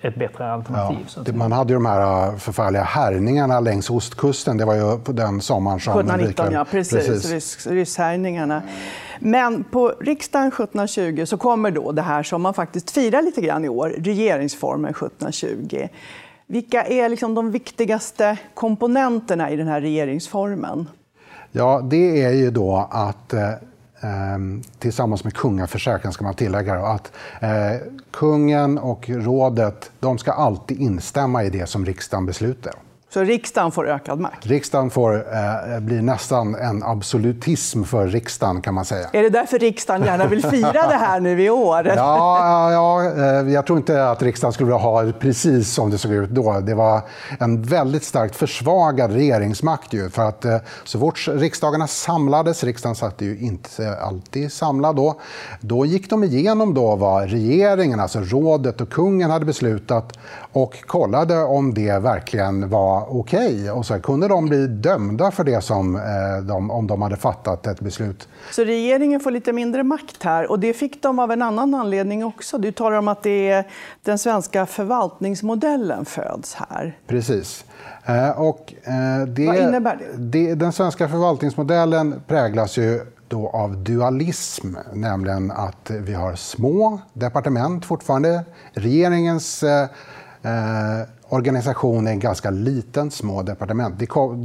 ett 0.00 0.14
bättre 0.14 0.52
alternativ. 0.52 1.06
Ja, 1.26 1.32
man 1.32 1.52
hade 1.52 1.72
ju 1.72 1.74
de 1.74 1.86
här 1.86 2.28
äh, 2.28 2.36
förfärliga 2.36 2.82
härningarna 2.82 3.60
längs 3.60 3.90
ostkusten. 3.90 4.56
Det 4.56 4.64
var 4.64 4.74
ju 4.74 4.98
på 4.98 5.12
den 5.12 5.40
sommaren 5.40 5.80
som... 5.80 5.92
1719, 5.92 6.52
ja. 6.52 6.64
Precis. 6.64 7.06
precis. 7.06 7.66
Rysshärjningarna. 7.66 8.62
Men 9.18 9.64
på 9.64 9.94
riksdagen 10.00 10.48
1720 10.48 11.24
så 11.26 11.36
kommer 11.36 11.70
då 11.70 11.92
det 11.92 12.02
här 12.02 12.22
som 12.22 12.42
man 12.42 12.54
faktiskt 12.54 12.90
firar 12.90 13.22
lite 13.22 13.40
grann 13.40 13.64
i 13.64 13.68
år, 13.68 13.94
regeringsformen 13.98 14.90
1720. 14.90 15.88
Vilka 16.46 16.82
är 16.82 17.08
liksom 17.08 17.34
de 17.34 17.50
viktigaste 17.50 18.38
komponenterna 18.54 19.50
i 19.50 19.56
den 19.56 19.68
här 19.68 19.80
regeringsformen? 19.80 20.88
Ja, 21.52 21.80
det 21.84 22.22
är 22.22 22.32
ju 22.32 22.50
då 22.50 22.88
att 22.90 23.32
eh, 23.32 23.50
ehm, 24.00 24.62
tillsammans 24.78 25.24
med 25.24 25.34
kungaförsäkran 25.34 26.12
ska 26.12 26.24
man 26.24 26.34
tillägga 26.34 26.74
då, 26.74 26.84
att 26.84 27.12
eh, 27.40 27.80
kungen 28.10 28.78
och 28.78 29.08
rådet 29.08 29.90
de 30.00 30.18
ska 30.18 30.32
alltid 30.32 30.80
instämma 30.80 31.44
i 31.44 31.50
det 31.50 31.66
som 31.66 31.86
riksdagen 31.86 32.26
beslutar. 32.26 32.74
Så 33.12 33.20
riksdagen 33.20 33.72
får 33.72 33.88
ökad 33.88 34.20
makt? 34.20 34.46
Riksdagen 34.46 34.90
får 34.90 35.14
eh, 35.14 35.80
blir 35.80 36.02
nästan 36.02 36.54
en 36.54 36.82
absolutism 36.82 37.82
för 37.82 38.06
riksdagen 38.06 38.62
kan 38.62 38.74
man 38.74 38.84
säga. 38.84 39.08
Är 39.12 39.22
det 39.22 39.30
därför 39.30 39.58
riksdagen 39.58 40.06
gärna 40.06 40.26
vill 40.26 40.42
fira 40.42 40.72
det 40.72 40.96
här 40.96 41.20
nu 41.20 41.42
i 41.42 41.50
år? 41.50 41.92
Ja, 41.96 42.72
ja, 42.72 43.12
eh, 43.16 43.52
jag 43.52 43.66
tror 43.66 43.78
inte 43.78 44.10
att 44.10 44.22
riksdagen 44.22 44.52
skulle 44.52 44.66
vilja 44.66 44.78
ha 44.78 45.02
det 45.02 45.12
precis 45.12 45.74
som 45.74 45.90
det 45.90 45.98
såg 45.98 46.12
ut 46.12 46.30
då. 46.30 46.60
Det 46.60 46.74
var 46.74 47.00
en 47.40 47.62
väldigt 47.62 48.04
starkt 48.04 48.36
försvagad 48.36 49.12
regeringsmakt 49.12 49.92
ju, 49.92 50.10
för 50.10 50.22
att 50.22 50.44
eh, 50.44 50.56
så 50.84 50.98
fort 50.98 51.28
riksdagarna 51.28 51.86
samlades, 51.86 52.64
riksdagen 52.64 52.96
satt 52.96 53.20
ju 53.20 53.38
inte 53.38 53.96
alltid 53.96 54.52
samlad 54.52 54.96
då, 54.96 55.20
då 55.60 55.86
gick 55.86 56.10
de 56.10 56.24
igenom 56.24 56.74
då 56.74 56.96
vad 56.96 57.30
regeringen, 57.30 58.00
alltså 58.00 58.20
rådet 58.20 58.80
och 58.80 58.90
kungen 58.90 59.30
hade 59.30 59.44
beslutat 59.44 60.18
och 60.52 60.86
kollade 60.86 61.42
om 61.42 61.74
det 61.74 61.98
verkligen 61.98 62.68
var 62.68 63.01
okej. 63.08 63.54
Okay. 63.54 63.70
Och 63.70 63.86
så 63.86 64.00
kunde 64.00 64.28
de 64.28 64.46
bli 64.46 64.66
dömda 64.66 65.30
för 65.30 65.44
det 65.44 65.60
som 65.60 65.96
eh, 65.96 66.02
de, 66.42 66.70
om 66.70 66.86
de 66.86 67.02
hade 67.02 67.16
fattat 67.16 67.66
ett 67.66 67.80
beslut. 67.80 68.28
Så 68.50 68.64
regeringen 68.64 69.20
får 69.20 69.30
lite 69.30 69.52
mindre 69.52 69.82
makt 69.82 70.22
här 70.22 70.50
och 70.50 70.58
det 70.58 70.72
fick 70.72 71.02
de 71.02 71.18
av 71.18 71.30
en 71.32 71.42
annan 71.42 71.74
anledning 71.74 72.24
också. 72.24 72.58
Du 72.58 72.72
talar 72.72 72.96
om 72.96 73.08
att 73.08 73.22
det 73.22 73.50
är 73.50 73.64
den 74.02 74.18
svenska 74.18 74.66
förvaltningsmodellen 74.66 76.04
föds 76.04 76.54
här. 76.54 76.98
Precis. 77.06 77.64
Eh, 78.04 78.40
och 78.40 78.74
eh, 78.84 79.26
det, 79.26 79.46
Vad 79.46 79.56
innebär 79.56 79.96
det? 79.96 80.44
det? 80.46 80.54
Den 80.54 80.72
svenska 80.72 81.08
förvaltningsmodellen 81.08 82.22
präglas 82.26 82.78
ju 82.78 83.00
då 83.28 83.48
av 83.48 83.76
dualism, 83.76 84.76
nämligen 84.92 85.50
att 85.50 85.90
vi 85.90 86.14
har 86.14 86.34
små 86.34 87.00
departement 87.12 87.84
fortfarande. 87.84 88.44
Regeringens 88.72 89.64
Eh, 90.44 91.08
organisation 91.32 92.06
är 92.06 92.10
en 92.10 92.18
ganska 92.18 92.50
liten, 92.50 93.10
små 93.10 93.42
departement. 93.42 93.94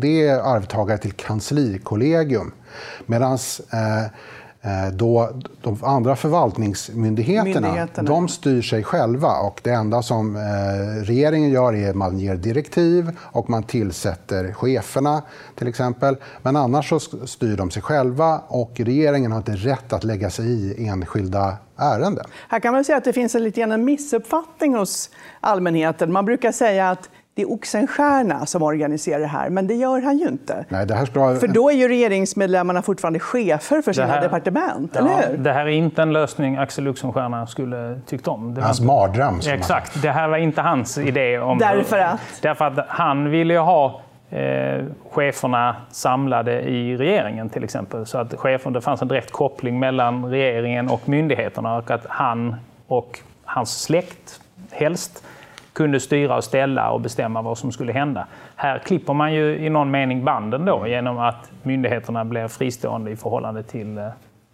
Det, 0.01 0.27
är 0.27 0.39
arvtagare 0.39 0.97
till 0.97 1.11
kanslikollegium. 1.11 2.51
Medan 3.05 3.33
eh, 3.73 4.11
Eh, 4.61 4.93
då 4.93 5.29
de 5.61 5.83
andra 5.83 6.15
förvaltningsmyndigheterna 6.15 7.87
de 8.01 8.27
styr 8.27 8.61
sig 8.61 8.83
själva. 8.83 9.39
och 9.39 9.59
Det 9.63 9.71
enda 9.71 10.01
som 10.01 10.35
eh, 10.35 10.41
regeringen 11.03 11.49
gör 11.49 11.75
är 11.75 11.89
att 11.89 11.95
man 11.95 12.19
ger 12.19 12.35
direktiv 12.35 13.11
och 13.19 13.49
man 13.49 13.63
tillsätter 13.63 14.53
cheferna. 14.53 15.21
till 15.55 15.67
exempel. 15.67 16.17
Men 16.41 16.55
annars 16.55 16.89
så 16.89 16.99
styr 17.25 17.57
de 17.57 17.71
sig 17.71 17.81
själva 17.81 18.41
och 18.47 18.71
regeringen 18.75 19.31
har 19.31 19.37
inte 19.37 19.55
rätt 19.55 19.93
att 19.93 20.03
lägga 20.03 20.29
sig 20.29 20.45
i 20.45 20.87
enskilda 20.87 21.57
ärenden. 21.77 22.25
Här 22.49 22.59
kan 22.59 22.73
man 22.73 22.83
säga 22.83 22.97
att 22.97 23.03
det 23.03 23.13
finns 23.13 23.35
en, 23.35 23.43
lite 23.43 23.61
en 23.61 23.85
missuppfattning 23.85 24.75
hos 24.75 25.09
allmänheten. 25.39 26.11
Man 26.11 26.25
brukar 26.25 26.51
säga 26.51 26.89
att 26.89 27.09
det 27.37 27.41
är 27.41 27.51
Oxenstierna 27.51 28.45
som 28.45 28.63
organiserar 28.63 29.19
det 29.19 29.27
här, 29.27 29.49
men 29.49 29.67
det 29.67 29.73
gör 29.73 30.01
han 30.01 30.17
ju 30.17 30.27
inte. 30.27 30.65
Nej, 30.69 30.85
det 30.85 30.95
här 30.95 31.05
ska... 31.05 31.35
För 31.35 31.47
då 31.47 31.69
är 31.69 31.75
ju 31.75 31.87
regeringsmedlemmarna 31.87 32.81
fortfarande 32.81 33.19
chefer 33.19 33.81
för 33.81 33.93
sina 33.93 34.07
här... 34.07 34.21
departement, 34.21 34.91
ja, 34.93 34.99
eller 34.99 35.29
hur? 35.29 35.37
Det 35.37 35.53
här 35.53 35.65
är 35.65 35.69
inte 35.69 36.01
en 36.01 36.13
lösning 36.13 36.57
Axel 36.57 36.87
Oxenstierna 36.87 37.47
skulle 37.47 37.99
tyckt 38.05 38.27
om. 38.27 38.53
Det 38.53 38.61
hans 38.61 38.81
mardröm. 38.81 39.39
Exakt, 39.47 40.01
det 40.01 40.11
här 40.11 40.27
var 40.27 40.37
inte 40.37 40.61
hans 40.61 40.97
idé. 40.97 41.39
Om... 41.39 41.57
Därför 41.57 41.99
att? 41.99 42.19
Därför 42.41 42.65
att 42.65 42.85
han 42.87 43.29
ville 43.29 43.53
ju 43.53 43.59
ha 43.59 44.01
eh, 44.29 44.85
cheferna 45.11 45.75
samlade 45.91 46.61
i 46.61 46.97
regeringen 46.97 47.49
till 47.49 47.63
exempel. 47.63 48.05
Så 48.05 48.17
att 48.17 48.33
chefen, 48.33 48.73
det 48.73 48.81
fanns 48.81 49.01
en 49.01 49.07
direkt 49.07 49.31
koppling 49.31 49.79
mellan 49.79 50.25
regeringen 50.25 50.89
och 50.89 51.09
myndigheterna 51.09 51.77
och 51.77 51.91
att 51.91 52.05
han 52.09 52.55
och 52.87 53.19
hans 53.45 53.81
släkt 53.81 54.41
helst 54.71 55.23
kunde 55.73 55.99
styra 55.99 56.35
och 56.35 56.43
ställa 56.43 56.89
och 56.89 57.01
bestämma 57.01 57.41
vad 57.41 57.57
som 57.57 57.71
skulle 57.71 57.93
hända. 57.93 58.27
Här 58.55 58.79
klipper 58.79 59.13
man 59.13 59.33
ju 59.33 59.57
i 59.57 59.69
någon 59.69 59.91
mening 59.91 60.23
banden 60.23 60.65
då 60.65 60.87
genom 60.87 61.17
att 61.17 61.51
myndigheterna 61.63 62.25
blir 62.25 62.47
fristående 62.47 63.11
i 63.11 63.15
förhållande 63.15 63.63
till 63.63 63.97
eh, 63.97 64.07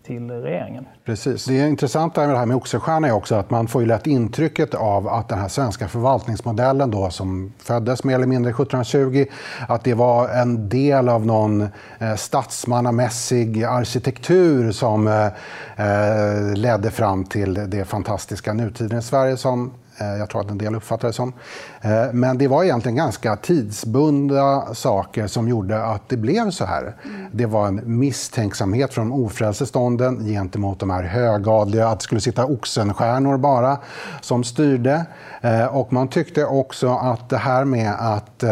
till 0.05 0.31
regeringen. 0.31 0.85
Precis. 1.05 1.45
Det 1.45 1.67
intressanta 1.67 2.21
med 2.21 2.29
det 2.29 2.37
här 2.37 2.45
med 2.45 2.57
Oxenstierna 2.57 3.07
är 3.07 3.11
också 3.11 3.35
att 3.35 3.49
man 3.49 3.67
får 3.67 3.81
ju 3.81 3.87
lätt 3.87 4.07
intrycket 4.07 4.73
av 4.73 5.07
att 5.07 5.29
den 5.29 5.39
här 5.39 5.47
svenska 5.47 5.87
förvaltningsmodellen 5.87 6.91
då, 6.91 7.09
som 7.09 7.53
föddes 7.57 8.03
mer 8.03 8.15
eller 8.15 8.27
mindre 8.27 8.49
1720, 8.49 9.25
att 9.67 9.83
det 9.83 9.93
var 9.93 10.29
en 10.29 10.69
del 10.69 11.09
av 11.09 11.25
någon 11.25 11.61
eh, 11.99 12.15
statsmannamässig 12.15 13.63
arkitektur 13.63 14.71
som 14.71 15.07
eh, 15.07 15.25
eh 15.25 16.53
ledde 16.53 16.91
fram 16.91 17.23
till 17.23 17.53
det 17.53 17.85
fantastiska 17.85 18.53
nutiden 18.53 18.99
i 18.99 19.01
Sverige 19.01 19.37
som 19.37 19.71
Eh, 19.97 20.17
jag 20.17 20.29
tror 20.29 20.41
att 20.41 20.51
en 20.51 20.57
del 20.57 20.75
uppfattar 20.75 21.07
det 21.07 21.13
som. 21.13 21.33
Eh, 21.81 22.13
men 22.13 22.37
det 22.37 22.47
var 22.47 22.63
egentligen 22.63 22.95
ganska 22.95 23.35
tidsbundna 23.35 24.73
saker 24.73 25.27
som 25.27 25.47
gjorde 25.47 25.83
att 25.85 26.09
det 26.09 26.17
blev 26.17 26.51
så 26.51 26.65
här. 26.65 26.95
Det 27.31 27.45
var 27.45 27.67
en 27.67 27.81
misstänksamhet 27.99 28.93
från 28.93 29.11
ofrälsestånden 29.11 30.25
gentemot 30.25 30.79
de 30.79 30.89
här 30.89 31.03
högadliga, 31.03 31.87
att 31.87 31.99
det 31.99 32.03
skulle 32.03 32.21
sitta 32.21 32.45
oxenstjärnor 32.45 33.37
bara, 33.37 33.77
som 34.21 34.43
styrde. 34.43 35.05
Eh, 35.41 35.65
och 35.65 35.93
man 35.93 36.07
tyckte 36.07 36.45
också 36.45 36.89
att 36.89 37.29
det 37.29 37.37
här 37.37 37.65
med 37.65 37.93
att 37.99 38.43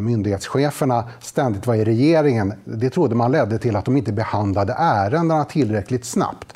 myndighetscheferna 0.00 1.04
ständigt 1.20 1.66
var 1.66 1.74
i 1.74 1.84
regeringen, 1.84 2.52
det 2.64 2.90
trodde 2.90 3.14
man 3.14 3.32
ledde 3.32 3.58
till 3.58 3.76
att 3.76 3.84
de 3.84 3.96
inte 3.96 4.12
behandlade 4.12 4.74
ärendena 4.78 5.44
tillräckligt 5.44 6.04
snabbt. 6.04 6.54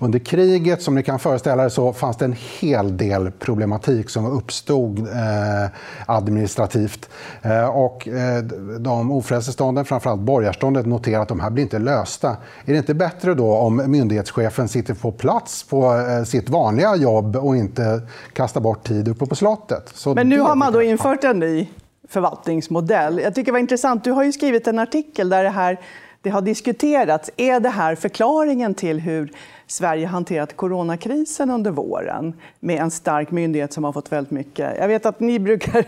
Under 0.00 0.18
kriget, 0.18 0.82
som 0.82 0.94
ni 0.94 1.02
kan 1.02 1.18
föreställa 1.18 1.64
er, 1.64 1.68
så 1.68 1.92
fanns 1.92 2.16
det 2.16 2.24
en 2.24 2.36
hel 2.60 2.96
del 2.96 3.30
problematik 3.30 4.10
som 4.10 4.26
uppstod 4.26 4.98
eh, 4.98 5.70
administrativt. 6.06 7.08
Eh, 7.42 7.64
och 7.64 8.08
eh, 8.08 8.42
de 8.78 9.10
ofrälsestånden, 9.10 9.84
framförallt 9.84 10.20
borgarståndet, 10.20 10.86
noterade 10.86 11.22
att 11.22 11.28
de 11.28 11.40
här 11.40 11.50
blir 11.50 11.62
inte 11.64 11.78
lösta. 11.78 12.28
Är 12.64 12.72
det 12.72 12.78
inte 12.78 12.94
bättre 12.94 13.34
då 13.34 13.54
om 13.54 13.82
myndighetschefen 13.86 14.68
sitter 14.68 14.94
på 14.94 15.12
plats 15.12 15.62
på 15.62 15.94
eh, 15.94 16.24
sitt 16.24 16.48
vanliga 16.48 16.96
jobb 16.96 17.36
och 17.36 17.56
inte 17.56 18.02
kastar 18.32 18.60
bort 18.60 18.84
tid 18.84 19.08
uppe 19.08 19.26
på 19.26 19.34
slottet? 19.34 19.90
Så 19.94 20.14
Men 20.14 20.28
nu 20.28 20.40
har 20.40 20.56
man 20.56 20.72
då 20.72 20.82
infört 20.82 21.24
en 21.24 21.38
ny 21.38 21.68
förvaltningsmodell. 22.08 23.18
Jag 23.18 23.34
tycker 23.34 23.46
det 23.46 23.52
var 23.52 23.58
intressant. 23.58 24.04
Du 24.04 24.12
har 24.12 24.24
ju 24.24 24.32
skrivit 24.32 24.66
en 24.66 24.78
artikel 24.78 25.28
där 25.28 25.44
det 25.44 25.50
här 25.50 25.78
det 26.22 26.30
har 26.30 26.42
diskuterats. 26.42 27.30
Är 27.36 27.60
det 27.60 27.68
här 27.68 27.94
förklaringen 27.94 28.74
till 28.74 29.00
hur 29.00 29.32
Sverige 29.66 30.06
hanterat 30.06 30.56
coronakrisen 30.56 31.50
under 31.50 31.70
våren 31.70 32.34
med 32.60 32.80
en 32.82 32.90
stark 32.90 33.30
myndighet 33.30 33.72
som 33.72 33.84
har 33.84 33.92
fått 33.92 34.12
väldigt 34.12 34.30
mycket. 34.30 34.76
Jag 34.78 34.88
vet 34.88 35.06
att 35.06 35.20
ni 35.20 35.38
brukar 35.48 35.84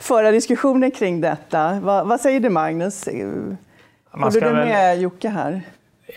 föra 0.00 0.30
diskussioner 0.30 0.90
kring 0.90 1.20
detta. 1.20 1.80
vad, 1.82 2.06
vad 2.06 2.20
säger 2.20 2.40
du, 2.40 2.50
Magnus? 2.50 3.06
Håller 4.10 4.40
du 4.40 4.52
med 4.52 4.66
väl... 4.66 5.00
Jocke 5.00 5.28
här? 5.28 5.62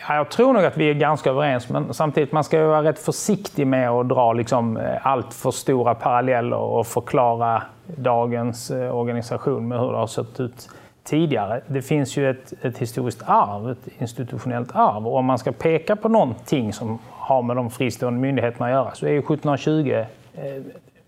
Ja, 0.00 0.14
jag 0.14 0.30
tror 0.30 0.52
nog 0.52 0.64
att 0.64 0.76
vi 0.76 0.90
är 0.90 0.94
ganska 0.94 1.30
överens, 1.30 1.68
men 1.68 1.94
samtidigt 1.94 2.32
man 2.32 2.44
ska 2.44 2.66
vara 2.66 2.82
rätt 2.82 2.98
försiktig 2.98 3.66
med 3.66 3.90
att 3.90 4.08
dra 4.08 4.32
liksom 4.32 4.76
eh, 4.76 5.06
allt 5.06 5.34
för 5.34 5.50
stora 5.50 5.94
paralleller 5.94 6.56
och 6.56 6.86
förklara 6.86 7.62
dagens 7.86 8.70
eh, 8.70 8.96
organisation 8.96 9.68
med 9.68 9.80
hur 9.80 9.92
det 9.92 9.98
har 9.98 10.06
sett 10.06 10.40
ut 10.40 10.68
tidigare. 11.04 11.60
Det 11.66 11.82
finns 11.82 12.16
ju 12.16 12.30
ett, 12.30 12.52
ett 12.62 12.78
historiskt 12.78 13.22
arv, 13.26 13.70
ett 13.70 13.88
institutionellt 13.98 14.76
arv. 14.76 15.06
Och 15.06 15.16
om 15.16 15.24
man 15.24 15.38
ska 15.38 15.52
peka 15.52 15.96
på 15.96 16.08
någonting 16.08 16.72
som 16.72 16.98
har 17.10 17.42
med 17.42 17.56
de 17.56 17.70
fristående 17.70 18.20
myndigheterna 18.20 18.66
att 18.66 18.72
göra 18.72 18.94
så 18.94 19.06
är 19.06 19.10
ju 19.10 19.18
1720 19.18 20.04
eh, 20.34 20.44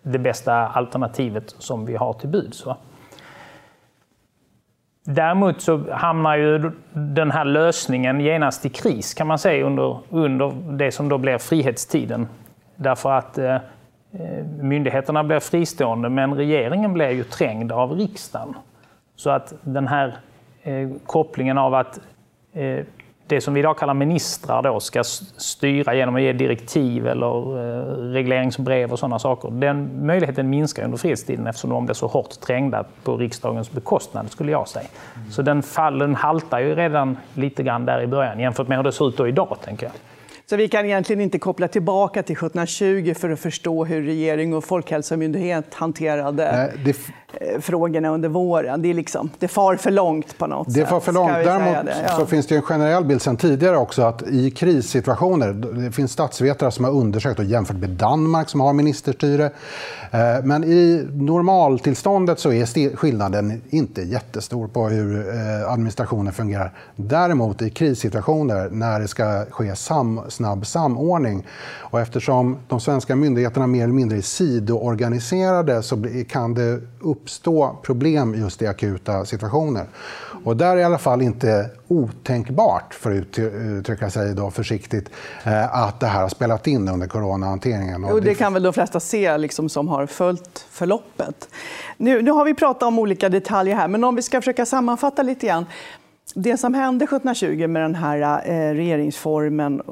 det 0.03 0.18
bästa 0.18 0.55
alternativet 0.55 1.55
som 1.59 1.87
vi 1.87 1.96
har 1.96 2.12
till 2.12 2.29
buds. 2.29 2.66
Däremot 5.04 5.60
så 5.60 5.92
hamnar 5.92 6.36
ju 6.36 6.70
den 6.92 7.30
här 7.30 7.44
lösningen 7.44 8.20
genast 8.20 8.66
i 8.66 8.68
kris 8.68 9.14
kan 9.14 9.26
man 9.26 9.38
säga 9.38 9.66
under, 9.66 9.98
under 10.10 10.52
det 10.72 10.92
som 10.92 11.08
då 11.08 11.18
blir 11.18 11.38
frihetstiden. 11.38 12.28
Därför 12.76 13.12
att 13.12 13.38
eh, 13.38 13.54
eh 13.54 13.60
myndigheterna 14.60 15.24
blir 15.24 15.40
fristående 15.40 16.08
men 16.08 16.34
regeringen 16.34 16.92
blir 16.92 17.10
ju 17.10 17.24
trängd 17.24 17.72
av 17.72 17.92
riksdagen. 17.92 18.54
Så 19.16 19.30
att 19.30 19.52
den 19.62 19.88
här 19.88 20.16
eh, 20.62 20.90
kopplingen 21.06 21.58
av 21.58 21.74
att 21.74 22.00
eh, 22.52 22.84
det 23.30 23.40
som 23.40 23.54
vi 23.54 23.60
idag 23.60 23.78
kallar 23.78 23.94
ministrar 23.94 24.62
då 24.62 24.80
ska 24.80 25.04
styra 25.36 25.94
genom 25.94 26.16
att 26.16 26.22
ge 26.22 26.32
direktiv 26.32 27.06
eller 27.06 27.58
eh, 27.58 28.12
regleringsbrev 28.12 28.92
och 28.92 28.98
sådana 28.98 29.18
saker. 29.18 29.50
Den 29.50 30.06
möjligheten 30.06 30.50
minskar 30.50 30.84
under 30.84 30.98
frihetstiden 30.98 31.46
eftersom 31.46 31.70
de 31.70 31.84
blir 31.84 31.94
så 31.94 32.06
hårt 32.06 32.40
trängda 32.40 32.84
på 33.04 33.16
riksdagens 33.16 33.72
bekostnad, 33.72 34.30
skulle 34.30 34.52
jag 34.52 34.68
säga. 34.68 34.86
Mm. 35.16 35.30
Så 35.30 35.42
den 35.42 35.62
fallen 35.62 36.14
haltar 36.14 36.58
ju 36.58 36.74
redan 36.74 37.16
lite 37.34 37.62
grann 37.62 37.86
där 37.86 38.02
i 38.02 38.06
början 38.06 38.40
jämfört 38.40 38.68
med 38.68 38.78
hur 38.78 38.84
det 38.84 38.92
ser 38.92 39.08
ut 39.08 39.20
idag, 39.20 39.56
tänker 39.64 39.86
jag. 39.86 39.92
Så 40.50 40.56
vi 40.56 40.68
kan 40.68 40.84
egentligen 40.84 41.20
inte 41.20 41.38
koppla 41.38 41.68
tillbaka 41.68 42.22
till 42.22 42.36
1720 42.36 43.14
för 43.14 43.30
att 43.30 43.40
förstå 43.40 43.84
hur 43.84 44.02
regering 44.02 44.54
och 44.54 44.64
folkhälsomyndighet 44.64 45.74
hanterade 45.74 46.52
Nej, 46.52 46.72
det... 46.84 46.96
Eh, 47.32 47.60
frågorna 47.60 48.08
under 48.08 48.28
våren. 48.28 48.82
Det, 48.82 48.90
är 48.90 48.94
liksom, 48.94 49.30
det 49.38 49.48
far 49.48 49.76
för 49.76 49.90
långt 49.90 50.38
på 50.38 50.46
något 50.46 50.66
det 50.66 50.72
sätt. 50.72 50.88
Far 50.88 51.00
för 51.00 51.12
långt. 51.12 51.32
Däremot 51.32 51.90
ja. 52.02 52.16
så 52.16 52.26
finns 52.26 52.46
det 52.46 52.56
en 52.56 52.62
generell 52.62 53.04
bild 53.04 53.22
sen 53.22 53.36
tidigare 53.36 53.76
också 53.76 54.02
att 54.02 54.22
i 54.22 54.50
krissituationer, 54.50 55.52
det 55.52 55.92
finns 55.92 56.12
statsvetare 56.12 56.70
som 56.70 56.84
har 56.84 56.92
undersökt 56.92 57.38
och 57.38 57.44
jämfört 57.44 57.76
med 57.76 57.90
Danmark 57.90 58.48
som 58.48 58.60
har 58.60 58.72
ministerstyre. 58.72 59.44
Eh, 60.10 60.44
men 60.44 60.64
i 60.64 61.06
normaltillståndet 61.12 62.38
så 62.38 62.52
är 62.52 62.96
skillnaden 62.96 63.62
inte 63.70 64.02
jättestor 64.02 64.68
på 64.68 64.88
hur 64.88 65.28
eh, 65.28 65.72
administrationen 65.72 66.32
fungerar. 66.32 66.72
Däremot 66.96 67.62
i 67.62 67.70
krissituationer 67.70 68.68
när 68.70 69.00
det 69.00 69.08
ska 69.08 69.44
ske 69.50 69.76
sam 69.76 70.20
snabb 70.40 70.66
samordning. 70.66 71.46
Och 71.90 72.00
eftersom 72.00 72.59
de 72.68 72.81
svenska 72.81 73.16
myndigheterna 73.16 73.66
mer 73.66 73.85
eller 73.85 73.94
mindre 73.94 74.18
är 74.18 74.22
sidoorganiserade 74.22 75.83
så 75.83 76.05
kan 76.29 76.55
det 76.55 76.81
uppstå 77.00 77.79
problem 77.83 78.35
just 78.35 78.62
i 78.62 78.66
akuta 78.66 79.24
situationer. 79.24 79.87
Och 80.44 80.57
där 80.57 80.76
är 80.76 80.81
i 80.81 80.85
alla 80.85 80.98
fall 80.98 81.22
inte 81.22 81.70
otänkbart, 81.88 82.94
för 82.94 83.18
att 83.18 83.38
uttrycka 83.38 84.11
sig 84.11 84.35
då 84.35 84.50
försiktigt, 84.50 85.11
eh, 85.44 85.74
att 85.74 86.00
det 86.00 86.07
här 86.07 86.22
har 86.22 86.29
spelat 86.29 86.66
in 86.66 86.88
under 86.88 87.07
coronahanteringen. 87.07 88.05
Och 88.05 88.22
det 88.22 88.35
kan 88.35 88.53
väl 88.53 88.62
de 88.62 88.72
flesta 88.72 89.00
se 89.00 89.38
liksom, 89.38 89.68
som 89.68 89.88
har 89.88 90.07
följt 90.07 90.66
förloppet. 90.70 91.48
Nu, 91.96 92.22
nu 92.22 92.31
har 92.31 92.44
vi 92.44 92.55
pratat 92.55 92.83
om 92.83 92.98
olika 92.98 93.29
detaljer 93.29 93.76
här, 93.76 93.88
men 93.88 94.05
om 94.05 94.16
vi 94.16 94.22
ska 94.22 94.40
försöka 94.40 94.66
sammanfatta 94.66 95.22
lite 95.22 95.46
grann. 95.46 95.66
Det 96.34 96.56
som 96.56 96.74
hände 96.74 97.04
1720 97.04 97.66
med 97.66 97.82
den 97.82 97.94
här 97.94 98.42
eh, 98.44 98.74
regeringsformen, 98.74 99.82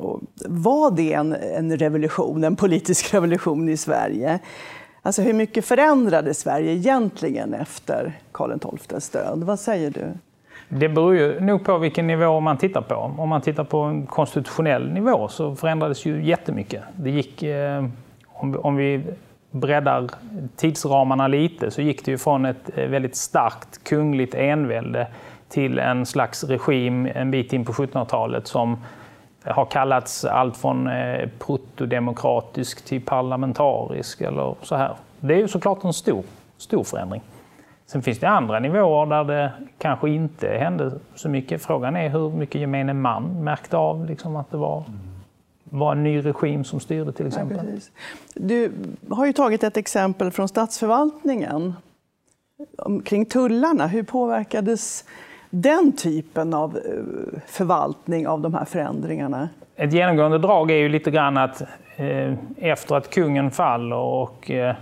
var 0.47 0.91
det 0.91 1.13
en, 1.13 1.37
en 1.57 1.77
revolution, 1.77 2.45
en 2.45 2.57
politisk 2.57 3.15
revolution 3.15 3.69
i 3.69 3.77
Sverige? 3.77 4.39
Alltså 5.03 5.23
hur 5.23 5.33
mycket 5.33 5.65
förändrade 5.65 6.35
Sverige 6.35 6.73
egentligen 6.73 7.55
efter 7.55 8.13
Karl 8.33 8.77
XIIs 8.79 9.11
död? 9.11 9.43
Vad 9.45 9.61
säger 9.61 9.91
du? 9.91 10.05
Det 10.69 10.89
beror 10.89 11.17
ju 11.17 11.41
nog 11.41 11.65
på 11.65 11.79
vilken 11.79 12.07
nivå 12.07 12.41
man 12.41 12.59
tittar 12.59 12.81
på. 12.81 12.95
Om 12.95 13.29
man 13.29 13.41
tittar 13.41 13.65
på 13.65 13.79
en 13.79 14.07
konstitutionell 14.07 14.93
nivå 14.93 15.29
så 15.29 15.57
förändrades 15.57 16.07
ju 16.07 16.25
jättemycket. 16.25 16.83
Det 16.97 17.11
gick, 17.11 17.43
eh, 17.43 17.85
om, 18.27 18.57
om 18.63 18.77
vi 18.77 19.03
breddar 19.51 20.11
tidsramarna 20.57 21.29
lite 21.29 21.71
så 21.71 21.83
gick 21.83 22.05
det 22.05 22.11
ju 22.11 22.19
från 22.19 22.45
ett 22.45 22.71
eh, 22.75 22.89
väldigt 22.89 23.17
starkt 23.17 23.85
kungligt 23.85 24.35
envälde 24.35 25.07
till 25.49 25.79
en 25.79 26.07
slags 26.07 26.45
regim 26.45 27.07
en 27.15 27.31
bit 27.31 27.53
in 27.53 27.65
på 27.65 27.73
1700-talet 27.73 28.47
som 28.47 28.77
har 29.45 29.65
kallats 29.65 30.25
allt 30.25 30.57
från 30.57 30.87
eh, 30.87 31.29
protodemokratisk 31.39 32.85
till 32.85 33.01
parlamentarisk 33.01 34.21
eller 34.21 34.55
så 34.63 34.77
här. 34.77 34.97
Det 35.21 35.35
är 35.35 35.39
ju 35.39 35.49
såklart 35.49 35.85
en 35.85 35.93
stor, 35.93 36.25
stor 36.57 36.85
förändring. 36.85 37.23
Sen 37.87 38.03
finns 38.03 38.19
det 38.19 38.29
andra 38.29 38.59
nivåer 38.59 39.07
där 39.07 39.25
det 39.25 39.53
kanske 39.79 40.11
inte 40.11 40.49
hände 40.49 40.93
så 41.15 41.29
mycket. 41.29 41.63
Frågan 41.63 41.97
är 41.97 42.09
hur 42.09 42.31
mycket 42.31 42.61
gemene 42.61 42.95
man 42.95 43.45
märkte 43.45 43.77
av 43.77 44.07
liksom, 44.07 44.37
att 44.37 44.51
det 44.51 44.57
var, 44.57 44.85
var 45.65 45.93
en 45.93 46.03
ny 46.03 46.21
regim 46.21 46.65
som 46.65 46.81
styrde 46.81 47.13
till 47.13 47.27
exempel. 47.27 47.59
Ja, 47.67 47.81
du 48.35 48.73
har 49.11 49.27
ju 49.27 49.33
tagit 49.33 49.65
ett 49.65 49.77
exempel 49.77 50.31
från 50.31 50.49
statsförvaltningen 50.49 51.75
kring 53.05 53.27
tullarna. 53.27 53.87
Hur 53.87 54.03
påverkades 54.03 55.05
den 55.51 55.93
typen 55.93 56.55
av 56.55 56.77
eh, 56.77 57.41
förvaltning 57.47 58.29
av 58.29 58.41
de 58.41 58.55
här 58.55 58.65
förändringarna? 58.65 59.49
Ett 59.77 59.93
genomgående 59.93 60.39
drag 60.39 60.71
är 60.71 60.77
ju 60.77 60.89
lite 60.89 61.11
grann 61.11 61.37
att 61.37 61.63
eh, 61.97 62.35
efter 62.57 62.95
att 62.95 63.11
kungen 63.11 63.51
faller 63.51 63.97
och 63.97 64.51
eh, 64.51 64.75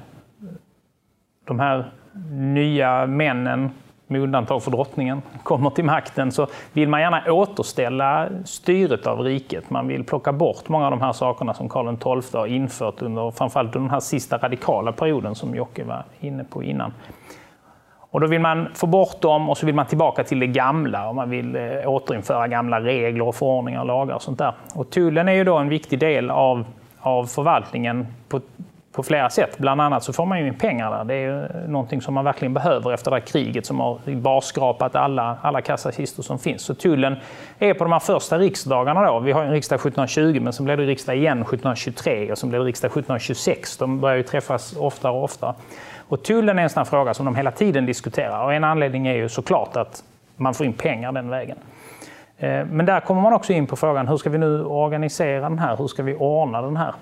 de 1.45 1.61
här 1.61 1.91
nya 2.33 3.07
männen, 3.07 3.71
med 4.07 4.21
undantag 4.21 4.63
för 4.63 4.71
drottningen, 4.71 5.23
kommer 5.43 5.71
till 5.71 5.85
makten 5.85 6.33
så 6.33 6.47
vill 6.73 6.89
man 6.89 7.01
gärna 7.01 7.33
återställa 7.33 8.29
styret 8.45 9.07
av 9.07 9.21
riket. 9.21 9.71
Man 9.71 9.89
vill 9.89 10.05
plocka 10.05 10.33
bort 10.33 10.69
många 10.69 10.85
av 10.85 10.91
de 10.91 11.01
här 11.01 11.13
sakerna 11.13 11.55
som 11.55 11.69
Karl 11.69 12.21
XII 12.23 12.39
har 12.41 12.47
infört 12.47 13.03
under 13.03 13.31
framförallt 13.31 13.73
den 13.73 13.91
här 13.91 14.01
sista 14.01 14.39
radikala 14.39 14.93
perioden 14.93 15.35
som 15.35 15.55
Jocke 15.55 15.85
var 15.85 16.05
inne 16.21 16.45
på 16.45 16.63
innan. 16.63 16.93
Och 18.17 18.21
då 18.21 18.27
vill 18.27 18.41
man 18.41 18.69
få 18.75 18.87
bort 18.87 19.21
dem 19.21 19.51
och 19.51 19.59
så 19.59 19.67
vill 19.67 19.75
man 19.75 19.87
tillbaka 19.87 20.25
till 20.25 20.39
det 20.39 20.47
gamla 20.47 21.09
och 21.09 21.15
man 21.15 21.31
vill 21.31 21.57
eh, 21.57 21.63
återinföra 21.85 22.49
gamla 22.49 22.81
regler 22.81 23.29
och 23.29 23.35
förordningar 23.35 23.81
och 23.81 23.87
lagar 23.87 24.15
och 24.15 24.23
sånt 24.23 24.39
där. 24.39 24.53
Och 24.75 24.91
tullen 24.91 25.29
är 25.29 25.33
ju 25.33 25.45
då 25.45 25.57
en 25.57 25.69
viktig 25.69 25.99
del 25.99 26.31
av, 26.31 26.65
av 27.01 27.25
förvaltningen 27.25 28.07
på, 28.29 28.41
på 28.97 29.03
flera 29.03 29.31
sätt. 29.31 29.59
Bland 29.59 29.81
annat 29.81 30.05
så 30.05 30.13
får 30.13 30.27
man 30.27 30.41
ju 30.41 30.47
in 30.47 30.55
pengar 30.55 30.91
där. 30.91 31.05
Det 31.05 31.15
är 31.15 31.21
ju 31.21 31.69
någonting 31.69 32.03
som 32.03 32.15
man 32.15 32.25
verkligen 32.25 32.55
behöver 32.55 32.93
efter 32.93 33.11
det 33.11 33.17
här 33.17 33.27
kriget 33.27 33.67
som 33.67 33.81
har 33.81 33.99
barskrapat 34.15 34.97
alla, 34.97 35.39
alla 35.43 35.61
kassakistor 35.61 36.23
som 36.23 36.39
finns. 36.39 36.63
Så 36.63 36.75
tullen 36.75 37.17
är 37.59 37.75
på 37.75 37.85
de 37.85 37.93
här 37.93 37.99
första 37.99 38.39
riksdagarna 38.39 39.07
då. 39.07 39.19
Vi 39.19 39.33
har 39.33 39.45
en 39.45 39.51
riksdag 39.51 39.77
1720 39.77 40.41
men 40.43 40.53
sen 40.53 40.65
blev 40.65 40.79
det 40.79 40.85
riksdag 40.85 41.17
igen 41.17 41.39
1723 41.39 42.33
och 42.33 42.39
sen 42.39 42.49
blev 42.49 42.61
det 42.61 42.67
riksdag 42.67 42.89
1726. 42.89 43.77
De 43.77 44.01
börjar 44.01 44.17
ju 44.17 44.23
träffas 44.23 44.77
oftare 44.77 45.13
och 45.13 45.25
oftare. 45.25 45.55
Och 46.09 46.23
tullen 46.23 46.59
är 46.59 46.63
en 46.63 46.71
sån 46.71 46.87
fråga 46.87 47.15
som 47.15 47.25
de 47.25 47.35
hela 47.35 47.51
tiden 47.51 47.87
diskuterar. 47.87 48.45
Och 48.45 48.55
en 48.55 48.65
anledning 48.65 49.07
är 49.07 49.15
ju 49.15 49.29
såklart 49.29 49.77
att 49.77 50.05
man 50.37 50.55
får 50.55 50.67
in 50.67 50.73
pengar 50.73 51.13
den 51.13 51.29
vägen. 51.29 51.59
Eh, 52.39 52.65
men 52.65 52.87
där 52.87 53.01
kommer 53.01 53.23
man 53.23 53.33
också 53.33 53.53
in 53.53 53.67
på 53.67 53.77
frågan 53.77 54.09
hur 54.09 54.17
ska 54.17 54.31
vi 54.31 54.39
nu 54.39 54.65
organisera 54.65 55.49
den 55.49 55.59
här? 55.59 55.77
Hur 55.77 55.87
ska 55.87 56.03
vi 56.03 56.15
ordna 56.15 56.63
den 56.63 56.77
här? 56.77 56.95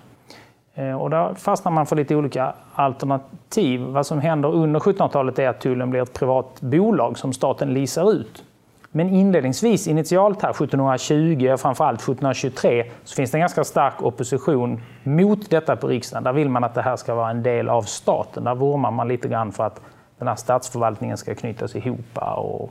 Eh, 0.74 1.02
och 1.02 1.10
där 1.10 1.34
fastnar 1.34 1.72
man 1.72 1.86
för 1.86 1.96
lite 1.96 2.16
olika 2.16 2.52
alternativ. 2.74 3.80
Vad 3.80 4.06
som 4.06 4.20
händer 4.20 4.54
under 4.54 4.80
1700-talet 4.80 5.38
är 5.38 5.48
att 5.48 5.60
tullen 5.60 5.90
blir 5.90 6.02
ett 6.02 6.12
privat 6.12 6.60
bolag 6.60 7.18
som 7.18 7.32
staten 7.32 7.74
leasar 7.74 8.12
ut. 8.12 8.44
Men 8.90 9.08
inledningsvis, 9.08 9.88
initialt 9.88 10.42
här 10.42 10.50
1720 10.50 11.50
och 11.52 11.60
framförallt 11.60 12.00
1723, 12.00 12.90
så 13.04 13.14
finns 13.14 13.30
det 13.30 13.36
en 13.36 13.40
ganska 13.40 13.64
stark 13.64 14.02
opposition 14.02 14.80
mot 15.02 15.50
detta 15.50 15.76
på 15.76 15.86
riksdagen. 15.86 16.24
Där 16.24 16.32
vill 16.32 16.48
man 16.48 16.64
att 16.64 16.74
det 16.74 16.82
här 16.82 16.96
ska 16.96 17.14
vara 17.14 17.30
en 17.30 17.42
del 17.42 17.68
av 17.68 17.82
staten. 17.82 18.44
Där 18.44 18.54
vurmar 18.54 18.90
man 18.90 19.08
lite 19.08 19.28
grann 19.28 19.52
för 19.52 19.64
att 19.64 19.80
den 20.18 20.28
här 20.28 20.36
statsförvaltningen 20.36 21.16
ska 21.16 21.34
knytas 21.34 21.76
ihop 21.76 22.18
och, 22.18 22.70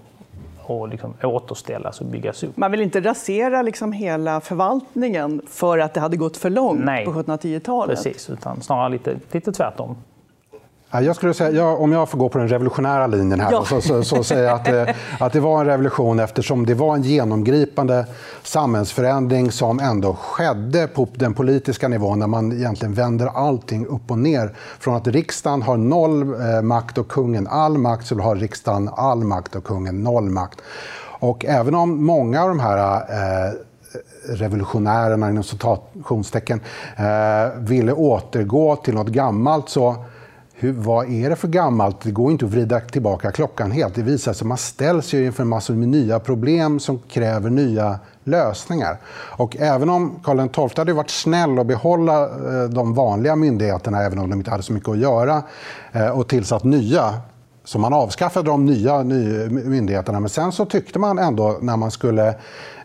och 0.65 0.88
liksom 0.89 1.13
återställas 1.23 2.02
och 2.02 2.06
byggas 2.06 2.43
upp. 2.43 2.58
Man 2.58 2.71
vill 2.71 2.82
inte 2.82 3.02
rasera 3.02 3.62
liksom 3.62 3.91
hela 3.91 4.41
förvaltningen 4.41 5.41
för 5.47 5.80
att 5.80 5.93
det 5.93 5.99
hade 5.99 6.17
gått 6.17 6.38
för 6.38 6.49
långt 6.49 6.86
Nej, 6.86 7.06
på 7.06 7.12
1710-talet? 7.13 7.95
Precis, 7.95 8.30
utan 8.30 8.62
snarare 8.62 8.89
lite, 8.89 9.15
lite 9.32 9.52
tvärtom. 9.52 9.95
Jag 11.01 11.15
skulle 11.15 11.34
säga, 11.34 11.51
ja, 11.51 11.75
om 11.75 11.91
jag 11.91 12.10
får 12.10 12.17
gå 12.17 12.29
på 12.29 12.38
den 12.38 12.47
revolutionära 12.47 13.08
linjen 13.08 13.39
här, 13.39 13.51
ja. 13.51 13.65
så, 13.65 13.82
så, 13.82 14.03
så 14.03 14.23
säger 14.23 14.43
jag 14.43 14.53
att, 14.53 14.67
eh, 14.67 14.95
att 15.19 15.34
det 15.34 15.39
var 15.39 15.60
en 15.60 15.65
revolution 15.65 16.19
eftersom 16.19 16.65
det 16.65 16.73
var 16.73 16.95
en 16.95 17.03
genomgripande 17.03 18.06
samhällsförändring 18.43 19.51
som 19.51 19.79
ändå 19.79 20.13
skedde 20.13 20.88
på 20.88 21.08
den 21.13 21.34
politiska 21.34 21.88
nivån 21.88 22.19
när 22.19 22.27
man 22.27 22.51
egentligen 22.51 22.93
vänder 22.93 23.27
allting 23.27 23.88
upp 23.88 24.12
och 24.12 24.17
ner. 24.17 24.56
Från 24.79 24.95
att 24.95 25.08
riksdagen 25.08 25.62
har 25.62 25.77
noll 25.77 26.21
eh, 26.21 26.62
makt 26.62 26.97
och 26.97 27.08
kungen 27.08 27.47
all 27.47 27.77
makt 27.77 28.08
så 28.08 28.19
har 28.19 28.36
riksdagen 28.36 28.89
all 28.95 29.23
makt 29.23 29.56
och 29.56 29.63
kungen 29.63 30.03
noll 30.03 30.29
makt. 30.29 30.62
Och 31.19 31.45
även 31.45 31.75
om 31.75 32.06
många 32.06 32.43
av 32.43 32.49
de 32.49 32.60
här 32.60 32.95
eh, 32.95 33.53
revolutionärerna 34.29 35.29
inom 35.29 35.43
citationstecken 35.43 36.62
eh, 36.97 37.60
ville 37.60 37.93
återgå 37.93 38.75
till 38.75 38.93
något 38.93 39.08
gammalt 39.08 39.69
så 39.69 39.95
hur, 40.63 40.73
vad 40.73 41.12
är 41.12 41.30
det 41.30 41.36
för 41.36 41.47
gammalt? 41.47 42.02
Det 42.02 42.12
går 42.12 42.32
inte 42.32 42.45
att 42.45 42.52
vrida 42.52 42.80
tillbaka 42.80 43.32
klockan 43.32 43.71
helt. 43.71 43.95
Det 43.95 44.02
visar 44.02 44.34
sig 44.34 44.43
att 44.43 44.47
man 44.47 44.58
ställs 44.58 45.13
ju 45.13 45.26
inför 45.26 45.43
massor 45.43 45.73
med 45.73 45.88
nya 45.88 46.19
problem 46.19 46.80
som 46.80 46.99
kräver 46.99 47.49
nya 47.49 47.99
lösningar. 48.23 48.97
Och 49.38 49.58
även 49.60 49.89
om 49.89 50.19
Karl 50.23 50.47
XII 50.49 50.78
hade 50.78 50.93
varit 50.93 51.10
snäll 51.10 51.60
och 51.60 51.65
behålla 51.65 52.23
eh, 52.23 52.69
de 52.69 52.93
vanliga 52.93 53.36
myndigheterna, 53.36 54.04
även 54.04 54.19
om 54.19 54.30
de 54.30 54.39
inte 54.39 54.52
hade 54.52 54.63
så 54.63 54.73
mycket 54.73 54.89
att 54.89 54.97
göra, 54.97 55.43
eh, 55.91 56.10
och 56.10 56.28
tillsatt 56.28 56.63
nya 56.63 57.13
så 57.65 57.80
man 57.80 57.93
avskaffade 57.93 58.49
de 58.49 58.65
nya, 58.65 59.04
nya 59.04 59.49
myndigheterna. 59.49 60.19
Men 60.19 60.30
sen 60.30 60.52
så 60.52 60.65
tyckte 60.65 60.99
man 60.99 61.19
ändå 61.19 61.58
när 61.62 61.78
man 61.78 61.91
skulle 61.91 62.36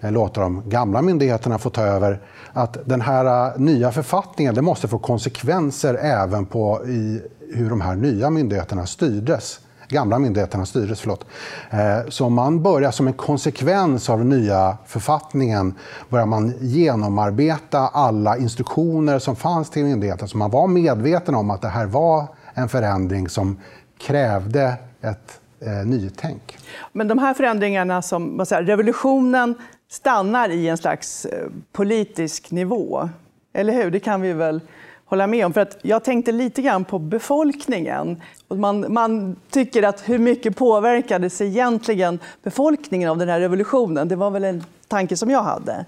eh, 0.01 0.12
låta 0.12 0.41
de 0.41 0.62
gamla 0.69 1.03
myndigheterna 1.03 1.59
få 1.59 1.71
ta 1.71 1.83
över 1.83 2.21
att 2.53 2.77
den 2.85 3.01
här 3.01 3.59
nya 3.59 3.93
författningen 3.93 4.55
det 4.55 4.62
måste 4.62 4.88
få 4.88 4.99
konsekvenser 4.99 5.95
även 5.95 6.47
på 6.47 6.87
i 6.87 7.23
hur 7.54 7.70
de 7.70 7.80
här 7.80 7.96
nya 7.96 8.30
myndigheterna 8.30 8.87
styrdes 8.87 9.61
gamla 9.88 10.18
myndigheterna 10.18 10.66
styrdes. 10.66 11.00
Förlåt. 11.00 11.26
Eh, 11.70 12.08
så 12.08 12.28
man 12.28 12.62
börjar 12.62 12.90
som 12.90 13.06
en 13.06 13.12
konsekvens 13.12 14.11
av 14.11 14.18
den 14.18 14.28
nya 14.28 14.78
författningen 14.87 15.74
börjar 16.08 16.26
man 16.26 16.54
genomarbeta 16.61 17.78
alla 17.78 18.37
instruktioner 18.37 19.18
som 19.18 19.37
fanns 19.37 19.70
till 19.70 19.84
myndigheten. 19.84 20.28
Så 20.28 20.38
man 20.38 20.50
var 20.50 20.66
medveten 20.66 21.34
om 21.34 21.50
att 21.50 21.62
det 21.62 21.68
här 21.68 21.87
var 21.87 22.26
en 22.54 22.68
förändring 22.68 23.28
som 23.28 23.61
krävde 23.98 24.74
ett 25.00 25.40
eh, 25.61 25.87
nytänk. 25.87 26.58
Men 26.92 27.08
de 27.08 27.18
här 27.18 27.34
förändringarna, 27.34 28.02
som, 28.02 28.46
säga, 28.46 28.62
revolutionen 28.62 29.54
stannar 29.90 30.48
i 30.48 30.68
en 30.68 30.78
slags 30.78 31.24
eh, 31.24 31.48
politisk 31.72 32.50
nivå. 32.50 33.08
Eller 33.52 33.72
hur? 33.72 33.90
Det 33.90 34.00
kan 34.00 34.20
vi 34.20 34.32
väl 34.32 34.61
hålla 35.09 35.27
med 35.27 35.47
om. 35.47 35.53
För 35.53 35.61
att 35.61 35.77
jag 35.83 36.05
tänkte 36.05 36.33
lite 36.33 36.62
grann 36.62 36.85
på 36.85 36.99
befolkningen. 36.99 38.23
Man, 38.49 38.92
man 38.92 39.37
tycker 39.51 39.83
att 39.83 40.09
hur 40.09 40.18
mycket 40.18 40.57
påverkades 40.57 41.40
egentligen 41.40 42.18
befolkningen 42.42 43.11
av 43.11 43.18
den 43.18 43.29
här 43.29 43.40
revolutionen? 43.40 44.09
Det 44.09 44.16
var 44.16 44.31
väl 44.31 44.44
en 44.44 44.64
tanke 44.88 45.16
som 45.16 45.31
jag 45.31 45.42
hade. 45.42 45.85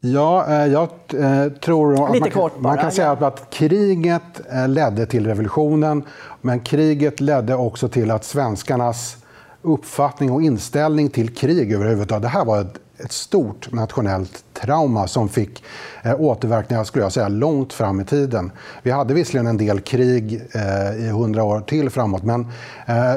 Ja, 0.00 0.46
eh, 0.48 0.66
jag 0.66 0.88
eh, 1.14 1.52
tror 1.52 1.92
att 1.92 2.20
man, 2.20 2.30
kan, 2.30 2.50
man 2.58 2.78
kan 2.78 2.92
säga 2.92 3.10
att 3.10 3.50
kriget 3.50 4.52
eh, 4.52 4.68
ledde 4.68 5.06
till 5.06 5.26
revolutionen, 5.26 6.04
men 6.40 6.60
kriget 6.60 7.20
ledde 7.20 7.54
också 7.54 7.88
till 7.88 8.10
att 8.10 8.24
svenskarnas 8.24 9.16
uppfattning 9.62 10.32
och 10.32 10.42
inställning 10.42 11.08
till 11.08 11.34
krig 11.34 11.72
överhuvudtaget, 11.72 12.22
det 12.22 12.28
här 12.28 12.44
var 12.44 12.60
ett 12.60 12.78
ett 13.04 13.12
stort 13.12 13.72
nationellt 13.72 14.44
trauma 14.52 15.06
som 15.06 15.28
fick 15.28 15.64
eh, 16.02 16.20
återverkningar 16.20 16.84
skulle 16.84 17.04
jag 17.04 17.12
säga, 17.12 17.28
långt 17.28 17.72
fram 17.72 18.00
i 18.00 18.04
tiden. 18.04 18.52
Vi 18.82 18.90
hade 18.90 19.14
visserligen 19.14 19.46
en 19.46 19.56
del 19.56 19.80
krig 19.80 20.42
eh, 20.54 21.06
i 21.06 21.08
hundra 21.08 21.44
år 21.44 21.60
till 21.60 21.90
framåt 21.90 22.22
men 22.22 22.46
eh, 22.86 23.14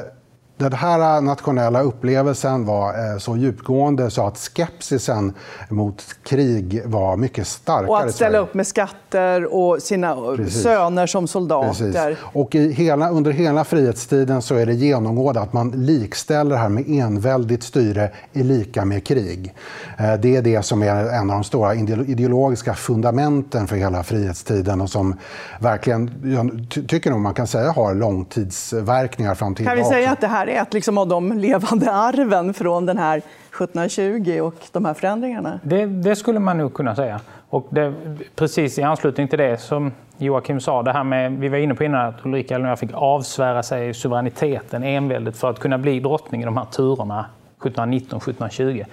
den 0.58 0.74
här 0.74 1.22
nationella 1.22 1.82
upplevelsen 1.82 2.66
var 2.66 2.90
eh, 2.90 3.18
så 3.18 3.38
djupgående 3.38 4.10
så 4.10 4.28
att 4.28 4.38
skepsisen 4.38 5.34
mot 5.70 6.04
krig 6.24 6.82
var 6.86 7.18
mycket 7.18 7.48
starkare. 7.48 7.88
Och 7.88 8.00
att 8.00 8.16
ställa 8.16 8.38
upp 8.38 8.54
med 8.54 8.68
skatter 8.68 9.54
och 9.54 9.82
sina 9.82 10.16
Precis. 10.36 10.64
söner 10.64 11.08
som 11.08 11.28
soldater. 11.28 11.68
Precis. 11.68 12.18
Och 12.22 12.56
hela, 12.56 13.10
under 13.10 13.32
hela 13.32 13.64
frihetstiden 13.64 14.42
så 14.42 14.56
är 14.56 14.66
det 14.66 14.74
genomgående 14.74 15.42
att 15.42 15.54
man 15.54 15.72
likställer 15.72 16.52
det 16.52 16.58
här 16.58 16.70
med 16.70 16.84
enväldigt 16.88 17.64
styre 17.64 18.12
i 18.34 18.44
lika 18.44 18.86
med 18.86 19.08
krig. 19.08 19.54
Eh, 19.98 20.14
det 20.14 20.36
är 20.36 20.42
det 20.42 20.62
som 20.62 20.84
är 20.84 20.96
en 20.96 21.30
av 21.30 21.36
de 21.36 21.44
stora 21.44 21.76
ideologiska 21.76 22.74
fundamenten 22.74 23.68
för 23.68 23.76
hela 23.76 24.04
frihetstiden 24.04 24.82
och 24.82 24.90
som 24.90 25.16
verkligen, 25.60 26.12
jag 26.24 26.68
tycker 26.88 27.12
nog 27.12 27.20
man 27.20 27.34
kan 27.34 27.48
säga 27.48 27.72
har 27.72 27.96
långtidsverkningar 27.96 29.36
fram 29.36 29.56
till 29.56 29.66
idag. 29.66 29.78
Kan 29.78 29.84
vi 29.84 29.90
säga 29.90 30.12
att 30.12 30.22
det 30.22 30.28
här 30.28 30.45
här 30.46 30.58
är 30.58 30.62
ett 30.62 30.74
liksom 30.74 30.98
av 30.98 31.08
de 31.08 31.38
levande 31.38 31.92
arven 31.92 32.54
från 32.54 32.86
den 32.86 32.98
här 32.98 33.18
1720 33.18 34.40
och 34.42 34.56
de 34.72 34.86
här 34.86 34.94
förändringarna? 34.94 35.60
Det, 35.64 35.86
det 35.86 36.16
skulle 36.16 36.40
man 36.40 36.58
nog 36.58 36.74
kunna 36.74 36.96
säga. 36.96 37.20
Och 37.50 37.68
det, 37.70 37.94
precis 38.36 38.80
i 38.80 38.82
anslutning 38.82 39.28
till 39.28 39.40
det 39.40 39.58
som 39.58 39.92
Joakim 40.18 40.60
sa, 40.60 40.84
det 40.84 40.92
här 40.92 41.04
med, 41.04 41.32
vi 41.32 41.50
var 41.50 41.58
inne 41.58 41.76
på 41.76 41.84
innan 41.84 42.08
att 42.08 42.26
Ulrika 42.26 42.56
Eleonora 42.56 42.76
fick 42.76 42.90
avsvära 42.94 43.64
sig 43.64 43.94
suveräniteten, 43.94 44.84
enväldet, 44.84 45.38
för 45.38 45.50
att 45.50 45.60
kunna 45.60 45.78
bli 45.78 46.00
drottning 46.00 46.42
i 46.42 46.46
de 46.46 46.58
här 46.58 46.66
turerna 46.66 47.26
1719-1720. 47.60 48.86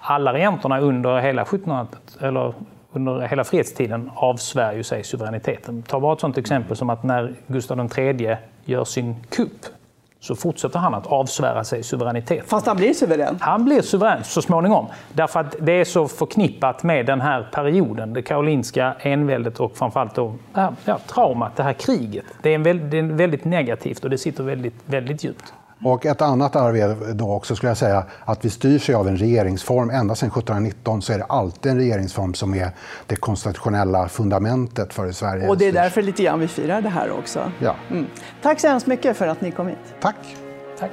Alla 0.00 0.32
regenterna 0.32 0.80
under 0.80 1.18
hela 1.20 1.42
1700 1.42 1.86
eller 2.20 2.54
under 2.92 3.20
hela 3.20 3.44
fredstiden 3.44 4.10
avsvär 4.14 4.72
ju 4.72 4.82
sig 4.82 5.04
suveräniteten. 5.04 5.82
Ta 5.82 6.00
bara 6.00 6.12
ett 6.12 6.20
sådant 6.20 6.38
exempel 6.38 6.76
som 6.76 6.90
att 6.90 7.02
när 7.02 7.34
Gustav 7.46 7.90
III 7.98 8.36
gör 8.64 8.84
sin 8.84 9.16
kupp 9.30 9.66
så 10.24 10.34
fortsätter 10.34 10.78
han 10.78 10.94
att 10.94 11.06
avsvära 11.06 11.64
sig 11.64 11.82
suveränitet. 11.82 12.44
Fast 12.48 12.66
han 12.66 12.76
blir 12.76 12.94
suverän? 12.94 13.38
Han 13.40 13.64
blir 13.64 13.82
suverän 13.82 14.24
så 14.24 14.42
småningom. 14.42 14.86
Därför 15.12 15.40
att 15.40 15.56
det 15.60 15.72
är 15.72 15.84
så 15.84 16.08
förknippat 16.08 16.82
med 16.82 17.06
den 17.06 17.20
här 17.20 17.48
perioden, 17.52 18.12
det 18.12 18.22
karolinska 18.22 18.94
enväldet 19.00 19.60
och 19.60 19.76
framförallt 19.76 20.14
då, 20.14 20.34
ja, 20.54 20.98
traumat, 21.06 21.56
det 21.56 21.62
här 21.62 21.72
kriget. 21.72 22.24
Det 22.42 22.54
är, 22.54 22.58
väldigt, 22.58 22.90
det 22.90 22.98
är 22.98 23.02
väldigt 23.02 23.44
negativt 23.44 24.04
och 24.04 24.10
det 24.10 24.18
sitter 24.18 24.44
väldigt, 24.44 24.74
väldigt 24.86 25.24
djupt. 25.24 25.52
Och 25.84 26.06
ett 26.06 26.22
annat 26.22 26.56
arv 26.56 26.76
är 26.76 27.14
då 27.14 27.32
också, 27.32 27.56
skulle 27.56 27.70
jag 27.70 27.76
säga, 27.76 28.04
att 28.24 28.44
vi 28.44 28.50
styrs 28.50 28.90
av 28.90 29.08
en 29.08 29.16
regeringsform. 29.16 29.90
Ända 29.90 30.14
sedan 30.14 30.28
1719 30.28 31.02
så 31.02 31.12
är 31.12 31.18
det 31.18 31.24
alltid 31.24 31.72
en 31.72 31.78
regeringsform 31.78 32.34
som 32.34 32.54
är 32.54 32.70
det 33.06 33.16
konstitutionella 33.16 34.08
fundamentet 34.08 34.94
för 34.94 35.12
Sverige. 35.12 35.48
Och 35.48 35.58
det 35.58 35.66
är 35.66 35.72
därför 35.72 36.02
lite 36.02 36.22
grann 36.22 36.40
vi 36.40 36.48
firar 36.48 36.82
det 36.82 36.88
här 36.88 37.10
också. 37.10 37.52
Ja. 37.58 37.76
Mm. 37.90 38.06
Tack 38.42 38.60
så 38.60 38.68
hemskt 38.68 38.86
mycket 38.86 39.16
för 39.16 39.26
att 39.26 39.40
ni 39.40 39.50
kom 39.50 39.66
hit. 39.66 39.78
Tack. 40.00 40.16
Tack. 40.78 40.92